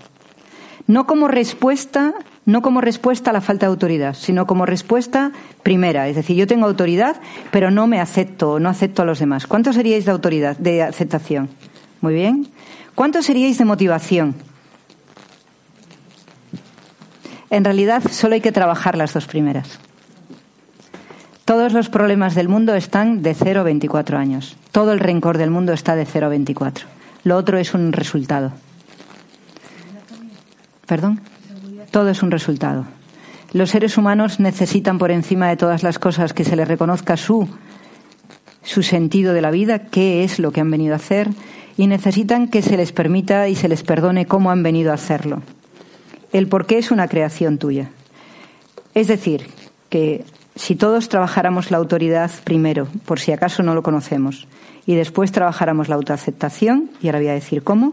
[0.87, 2.15] No como respuesta,
[2.47, 5.33] no como respuesta a la falta de autoridad, sino como respuesta
[5.63, 6.09] primera.
[6.09, 7.17] Es decir, yo tengo autoridad,
[7.51, 9.47] pero no me acepto, no acepto a los demás.
[9.47, 11.51] ¿Cuántos seríais de autoridad, de aceptación?
[12.01, 12.49] Muy bien.
[12.95, 14.37] ¿Cuántos seríais de motivación?
[17.51, 19.81] En realidad, solo hay que trabajar las dos primeras.
[21.45, 24.57] Todos los problemas del mundo están de 0 a 24 años.
[24.73, 26.87] Todo el rencor del mundo está de 0 a 24.
[27.25, 28.53] Lo otro es un resultado.
[30.87, 31.21] ¿Perdón?
[31.91, 32.85] Todo es un resultado.
[33.53, 37.49] Los seres humanos necesitan por encima de todas las cosas que se les reconozca su,
[38.63, 41.31] su sentido de la vida, qué es lo que han venido a hacer,
[41.77, 45.43] y necesitan que se les permita y se les perdone cómo han venido a hacerlo.
[46.33, 47.91] El por qué es una creación tuya.
[48.95, 49.47] Es decir,
[49.89, 50.25] que
[50.55, 54.49] si todos trabajáramos la autoridad primero, por si acaso no lo conocemos,
[54.87, 57.93] y después trabajáramos la autoaceptación, y ahora voy a decir cómo,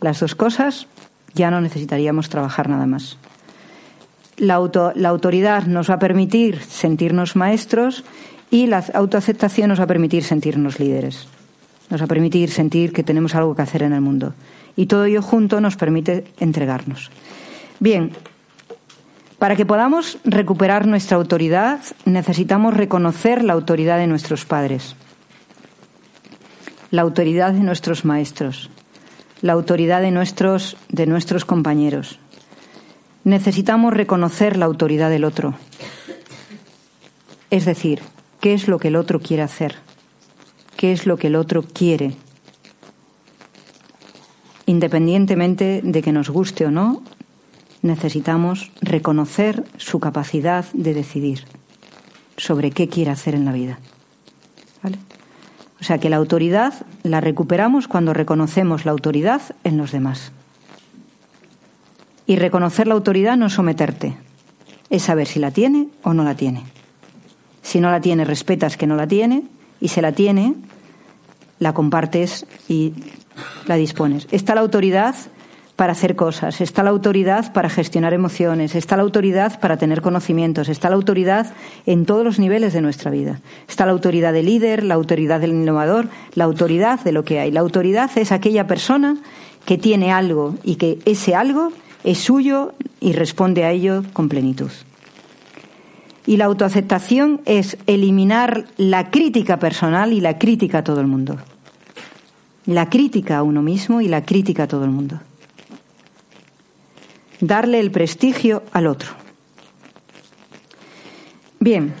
[0.00, 0.86] las dos cosas,
[1.34, 3.16] ya no necesitaríamos trabajar nada más.
[4.36, 8.04] La, auto- la autoridad nos va a permitir sentirnos maestros
[8.50, 11.26] y la autoaceptación nos va a permitir sentirnos líderes.
[11.90, 14.34] Nos va a permitir sentir que tenemos algo que hacer en el mundo.
[14.76, 17.10] Y todo ello junto nos permite entregarnos.
[17.80, 18.12] Bien,
[19.38, 24.96] para que podamos recuperar nuestra autoridad necesitamos reconocer la autoridad de nuestros padres.
[26.90, 28.68] la autoridad de nuestros maestros,
[29.42, 32.18] la autoridad de nuestros, de nuestros compañeros.
[33.24, 35.54] Necesitamos reconocer la autoridad del otro.
[37.50, 38.00] Es decir,
[38.40, 39.76] qué es lo que el otro quiere hacer,
[40.76, 42.16] qué es lo que el otro quiere.
[44.66, 47.02] Independientemente de que nos guste o no,
[47.82, 51.44] necesitamos reconocer su capacidad de decidir
[52.36, 53.78] sobre qué quiere hacer en la vida.
[54.82, 54.98] ¿Vale?
[55.82, 60.30] O sea que la autoridad la recuperamos cuando reconocemos la autoridad en los demás.
[62.24, 64.16] Y reconocer la autoridad no es someterte,
[64.90, 66.62] es saber si la tiene o no la tiene.
[67.62, 69.42] Si no la tiene, respetas que no la tiene,
[69.80, 70.54] y si la tiene,
[71.58, 72.94] la compartes y
[73.66, 74.28] la dispones.
[74.30, 75.16] Está la autoridad
[75.76, 80.68] para hacer cosas, está la autoridad para gestionar emociones, está la autoridad para tener conocimientos,
[80.68, 81.54] está la autoridad
[81.86, 83.40] en todos los niveles de nuestra vida.
[83.68, 87.50] Está la autoridad del líder, la autoridad del innovador, la autoridad de lo que hay.
[87.50, 89.16] La autoridad es aquella persona
[89.64, 91.72] que tiene algo y que ese algo
[92.04, 94.70] es suyo y responde a ello con plenitud.
[96.26, 101.38] Y la autoaceptación es eliminar la crítica personal y la crítica a todo el mundo.
[102.66, 105.18] La crítica a uno mismo y la crítica a todo el mundo
[107.42, 109.10] darle el prestigio al otro.
[111.60, 111.92] Bien,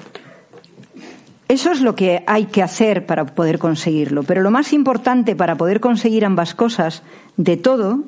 [1.48, 5.56] eso es lo que hay que hacer para poder conseguirlo, pero lo más importante para
[5.56, 7.02] poder conseguir ambas cosas,
[7.36, 8.00] de todo,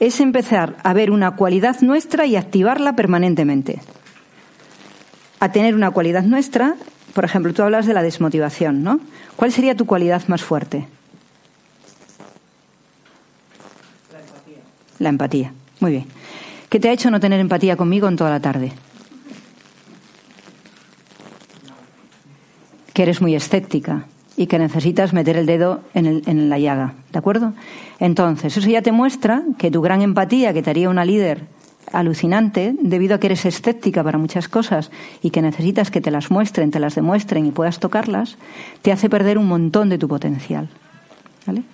[0.00, 3.80] es empezar a ver una cualidad nuestra y activarla permanentemente.
[5.40, 6.74] A tener una cualidad nuestra,
[7.14, 9.00] por ejemplo, tú hablas de la desmotivación, ¿no?
[9.36, 10.86] ¿Cuál sería tu cualidad más fuerte?
[14.12, 14.58] La empatía.
[14.98, 15.52] La empatía.
[15.80, 16.21] Muy bien.
[16.72, 18.72] ¿Qué te ha hecho no tener empatía conmigo en toda la tarde?
[22.94, 24.06] Que eres muy escéptica
[24.38, 27.52] y que necesitas meter el dedo en, en, la llaga, ¿de acuerdo?
[27.98, 31.42] Entonces, eso ya te muestra que tu gran empatía, que te haría una líder
[31.92, 36.30] alucinante, debido a que eres escéptica para muchas cosas y que necesitas que te las
[36.30, 38.38] muestren, te las demuestren y puedas tocarlas,
[38.80, 40.70] te hace perder un montón de tu potencial.
[41.46, 41.64] ¿Vale?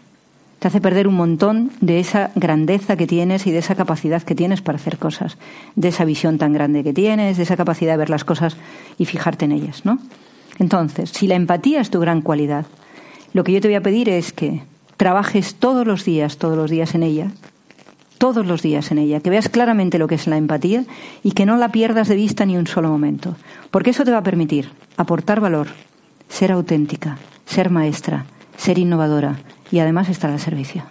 [0.59, 4.35] Te hace perder un montón de esa grandeza que tienes y de esa capacidad que
[4.35, 5.39] tienes para hacer cosas,
[5.77, 8.57] de esa visión tan grande que tienes, de esa capacidad de ver las cosas
[8.99, 9.99] y fijarte en ellas, ¿no?
[10.59, 12.67] Entonces, si la empatía es tu gran cualidad,
[13.33, 14.63] lo que yo te voy a pedir es que
[14.97, 17.31] trabajes todos los días, todos los días en ella,
[18.19, 20.85] todos los días en ella, que veas claramente lo que es la empatía
[21.23, 23.37] y que no la pierdas de vista ni un solo momento,
[23.71, 25.69] porque eso te va a permitir aportar valor,
[26.29, 29.39] ser auténtica, ser maestra, ser innovadora,
[29.71, 30.85] y además estar al servicio.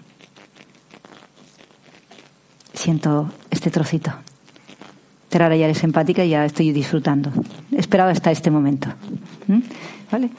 [2.74, 4.12] Siento este trocito.
[5.30, 7.32] Pero ya eres empática y ya estoy disfrutando.
[7.72, 8.90] He esperado hasta este momento.
[9.48, 9.60] ¿Mm?
[10.12, 10.30] ¿Vale?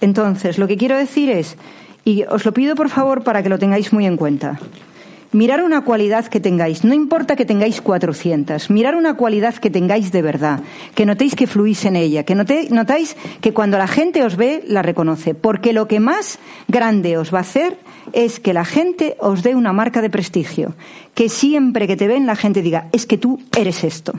[0.00, 1.56] Entonces, lo que quiero decir es,
[2.04, 4.60] y os lo pido por favor para que lo tengáis muy en cuenta,
[5.32, 10.12] mirar una cualidad que tengáis, no importa que tengáis 400, mirar una cualidad que tengáis
[10.12, 10.60] de verdad,
[10.94, 14.82] que notéis que fluís en ella, que notéis que cuando la gente os ve, la
[14.82, 17.78] reconoce, porque lo que más grande os va a hacer
[18.12, 20.74] es que la gente os dé una marca de prestigio,
[21.14, 24.14] que siempre que te ven la gente diga, es que tú eres esto.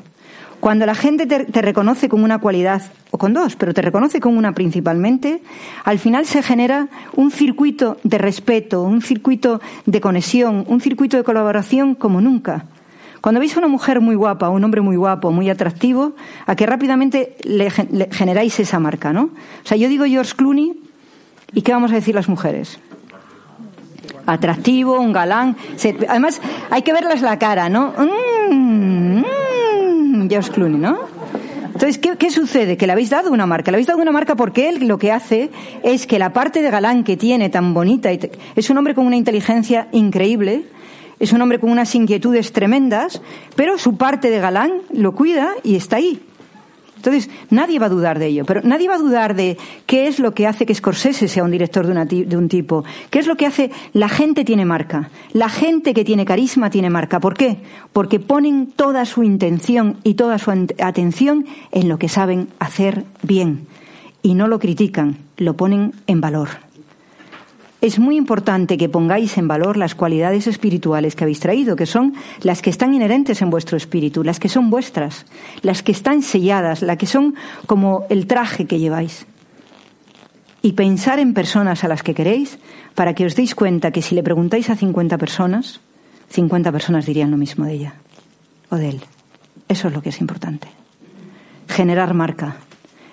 [0.60, 2.82] Cuando la gente te, reconoce con una cualidad,
[3.12, 5.42] o con dos, pero te reconoce con una principalmente,
[5.84, 11.24] al final se genera un circuito de respeto, un circuito de conexión, un circuito de
[11.24, 12.66] colaboración como nunca.
[13.22, 16.14] Cuando veis a una mujer muy guapa, un hombre muy guapo, muy atractivo,
[16.46, 17.70] a que rápidamente le,
[18.12, 19.24] generáis esa marca, ¿no?
[19.64, 20.74] O sea, yo digo George Clooney,
[21.54, 22.80] ¿y qué vamos a decir las mujeres?
[24.26, 25.56] Atractivo, un galán.
[26.10, 27.94] Además, hay que verles la cara, ¿no?
[28.50, 29.24] Mm,
[30.30, 30.98] George Clooney, ¿no?
[31.78, 32.76] Entonces, ¿qué, sucede?
[32.76, 33.70] Que le habéis dado una marca.
[33.70, 35.52] Le habéis dado una marca porque él lo que hace
[35.84, 39.16] es que la parte de galán que tiene tan bonita, es un hombre con una
[39.16, 40.64] inteligencia increíble,
[41.20, 43.22] es un hombre con unas inquietudes tremendas,
[43.56, 46.20] pero su parte de galán lo cuida y está ahí.
[46.98, 50.20] Entonces, nadie va a dudar de ello, pero nadie va a dudar de qué es
[50.20, 53.38] lo que hace que Scorsese sea un director de, de, un tipo, qué es lo
[53.38, 57.20] que hace la gente tiene marca, la gente que tiene carisma tiene marca.
[57.20, 57.58] ¿Por qué?
[57.94, 63.68] Porque ponen toda su intención y toda su atención en lo que saben hacer bien.
[64.24, 66.67] Y no lo critican, lo ponen en valor
[67.82, 72.16] es muy importante que pongáis en valor las cualidades espirituales que habéis traído, que son
[72.42, 75.26] las que están inherentes en vuestro espíritu, las que son vuestras,
[75.62, 77.36] las que están selladas, las que son
[77.68, 79.28] como el traje que lleváis.
[80.64, 82.58] Y pensar en personas a las que queréis
[82.96, 85.80] para que os deis cuenta que si le preguntáis a 50 personas,
[86.30, 87.94] 50 personas dirían lo mismo de ella
[88.70, 89.02] o de él.
[89.68, 90.68] Eso es lo que es importante.
[91.68, 92.58] Generar marca.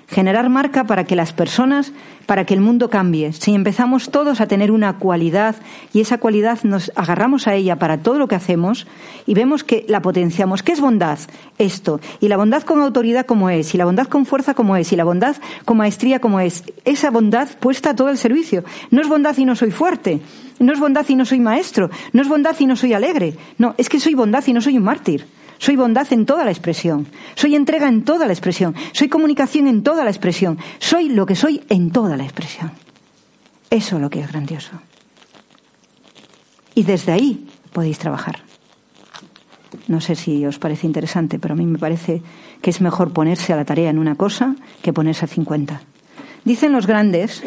[0.08, 1.92] Generar marca para que las personas,
[2.26, 3.32] para que el mundo cambie.
[3.32, 5.56] Si empezamos todos a tener una cualidad
[5.92, 8.86] y esa cualidad nos agarramos a ella para todo lo que hacemos
[9.26, 10.62] y vemos que la potenciamos.
[10.62, 11.18] ¿Qué es bondad?
[11.58, 12.00] Esto.
[12.20, 14.96] Y la bondad con autoridad como es, y la bondad con fuerza como es, y
[14.96, 16.64] la bondad con maestría como es.
[16.84, 18.64] Esa bondad puesta a todo el servicio.
[18.90, 20.20] No es bondad y no soy fuerte.
[20.58, 21.90] No es bondad y no soy maestro.
[22.12, 23.34] No es bondad y no soy alegre.
[23.58, 25.26] No, es que soy bondad y no soy un mártir.
[25.58, 27.06] Soy bondad en toda la expresión.
[27.34, 28.74] Soy entrega en toda la expresión.
[28.92, 30.58] Soy comunicación en toda la expresión.
[30.78, 32.72] Soy lo que soy en toda la expresión.
[33.70, 34.72] Eso es lo que es grandioso.
[36.74, 38.42] Y desde ahí podéis trabajar.
[39.88, 42.22] No sé si os parece interesante, pero a mí me parece
[42.62, 45.82] que es mejor ponerse a la tarea en una cosa que ponerse a 50.
[46.44, 47.42] Dicen los grandes,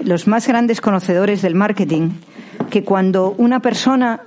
[0.00, 2.10] los más grandes conocedores del marketing,
[2.70, 4.22] que cuando una persona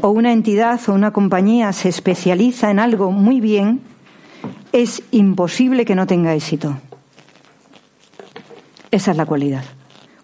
[0.00, 3.80] o una entidad o una compañía se especializa en algo muy bien,
[4.72, 6.78] es imposible que no tenga éxito.
[8.90, 9.64] Esa es la cualidad.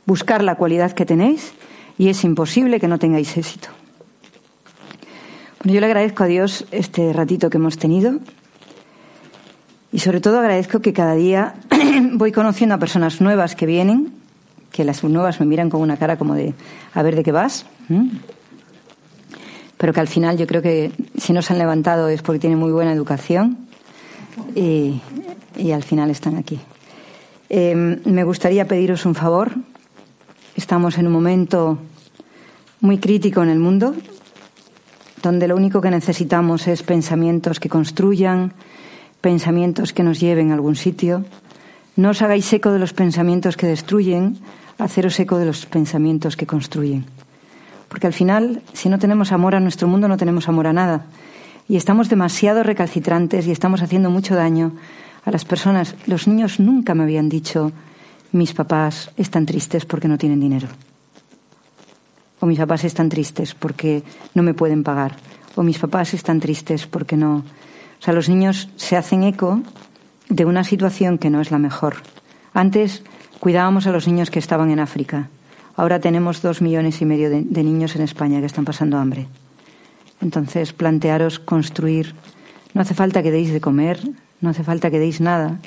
[0.07, 1.53] Buscar la cualidad que tenéis
[1.99, 3.69] y es imposible que no tengáis éxito.
[5.63, 8.21] Bueno, yo le agradezco a Dios este ratito que hemos tenido
[9.93, 11.55] y sobre todo agradezco que cada día
[12.13, 14.13] voy conociendo a personas nuevas que vienen,
[14.71, 16.55] que las nuevas me miran con una cara como de
[16.93, 17.67] a ver de qué vas
[19.77, 22.59] pero que al final yo creo que si no se han levantado es porque tienen
[22.59, 23.59] muy buena educación
[24.55, 25.01] y,
[25.73, 26.59] al final están aquí.
[27.49, 29.53] Em, me gustaría pediros un favor.
[30.55, 31.79] Estamos en un momento
[32.81, 33.95] muy crítico en el mundo,
[35.23, 38.53] donde lo único que necesitamos es pensamientos que construyan,
[39.21, 41.25] pensamientos que nos lleven a algún sitio.
[41.97, 44.39] No os hagáis eco de los pensamientos que destruyen,
[44.79, 47.07] haceros eco de los pensamientos que construyen.
[47.97, 51.07] Porque al final, si no tenemos amor a nuestro mundo, no tenemos amor a nada.
[51.67, 54.73] Y estamos demasiado recalcitrantes y estamos haciendo mucho daño
[55.25, 55.95] a las personas.
[56.05, 57.73] Los niños nunca me habían dicho,
[58.33, 60.69] mis papás están tristes porque no tienen dinero.
[62.41, 64.03] O mis papás están tristes porque
[64.35, 65.17] no me pueden pagar.
[65.55, 67.37] O mis papás están tristes porque no.
[67.37, 69.63] O sea, los niños se hacen eco
[70.29, 71.97] de una situación que no es la mejor.
[72.53, 73.05] Antes
[73.41, 75.31] cuidábamos a los niños que estaban en África.
[75.77, 79.29] Ahora tenemos dos millones y medio de, niños en España que están pasando hambre.
[80.23, 82.15] Entonces, plantearos construir.
[82.73, 84.01] No hace falta que deis de comer,
[84.41, 85.61] no hace falta que deis nada,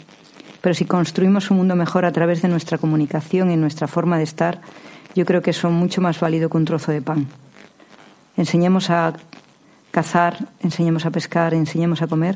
[0.62, 4.24] pero si construimos un mundo mejor a través de nuestra comunicación y nuestra forma de
[4.24, 4.62] estar,
[5.14, 7.28] yo creo que eso es mucho más válido que un trozo de pan.
[8.36, 9.14] Enseñemos a
[9.91, 12.36] cazar, enseñemos a pescar, enseñemos a comer,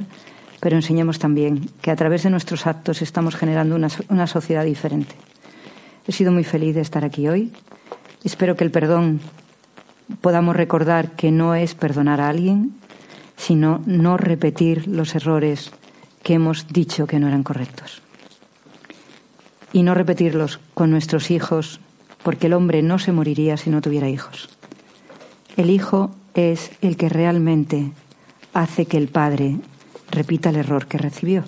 [0.59, 5.15] pero enseñemos también que a través de nuestros actos estamos generando una sociedad diferente.
[6.05, 7.53] He sido muy feliz de estar aquí hoy.
[8.23, 9.21] Espero que el perdón
[10.19, 12.73] podamos recordar que no es perdonar a alguien,
[13.37, 15.71] sino no repetir los errores
[16.21, 18.01] que hemos dicho que no eran correctos.
[19.71, 21.79] Y no repetirlos con nuestros hijos,
[22.21, 24.49] porque el hombre no se moriría si no tuviera hijos.
[25.55, 27.91] El hijo es el que realmente
[28.53, 29.57] hace que el padre
[30.11, 31.43] repita el error que recibió.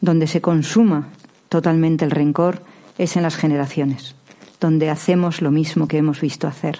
[0.00, 1.08] Donde se consuma
[1.48, 2.62] totalmente el rencor
[2.98, 4.14] es en las generaciones,
[4.60, 6.78] donde hacemos lo mismo que hemos visto hacer.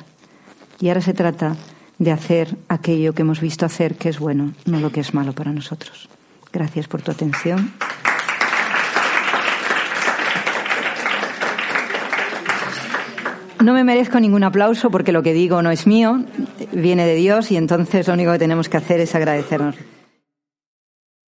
[0.81, 1.57] Y ahora se trata
[1.99, 5.33] de hacer aquello que hemos visto hacer que es bueno, no lo que es malo
[5.33, 6.09] para nosotros.
[6.53, 7.73] Gracias por tu atención.
[13.63, 16.25] No me merezco ningún aplauso porque lo que digo no es mío,
[16.73, 19.77] viene de Dios y entonces lo único que tenemos que hacer es agradecernos.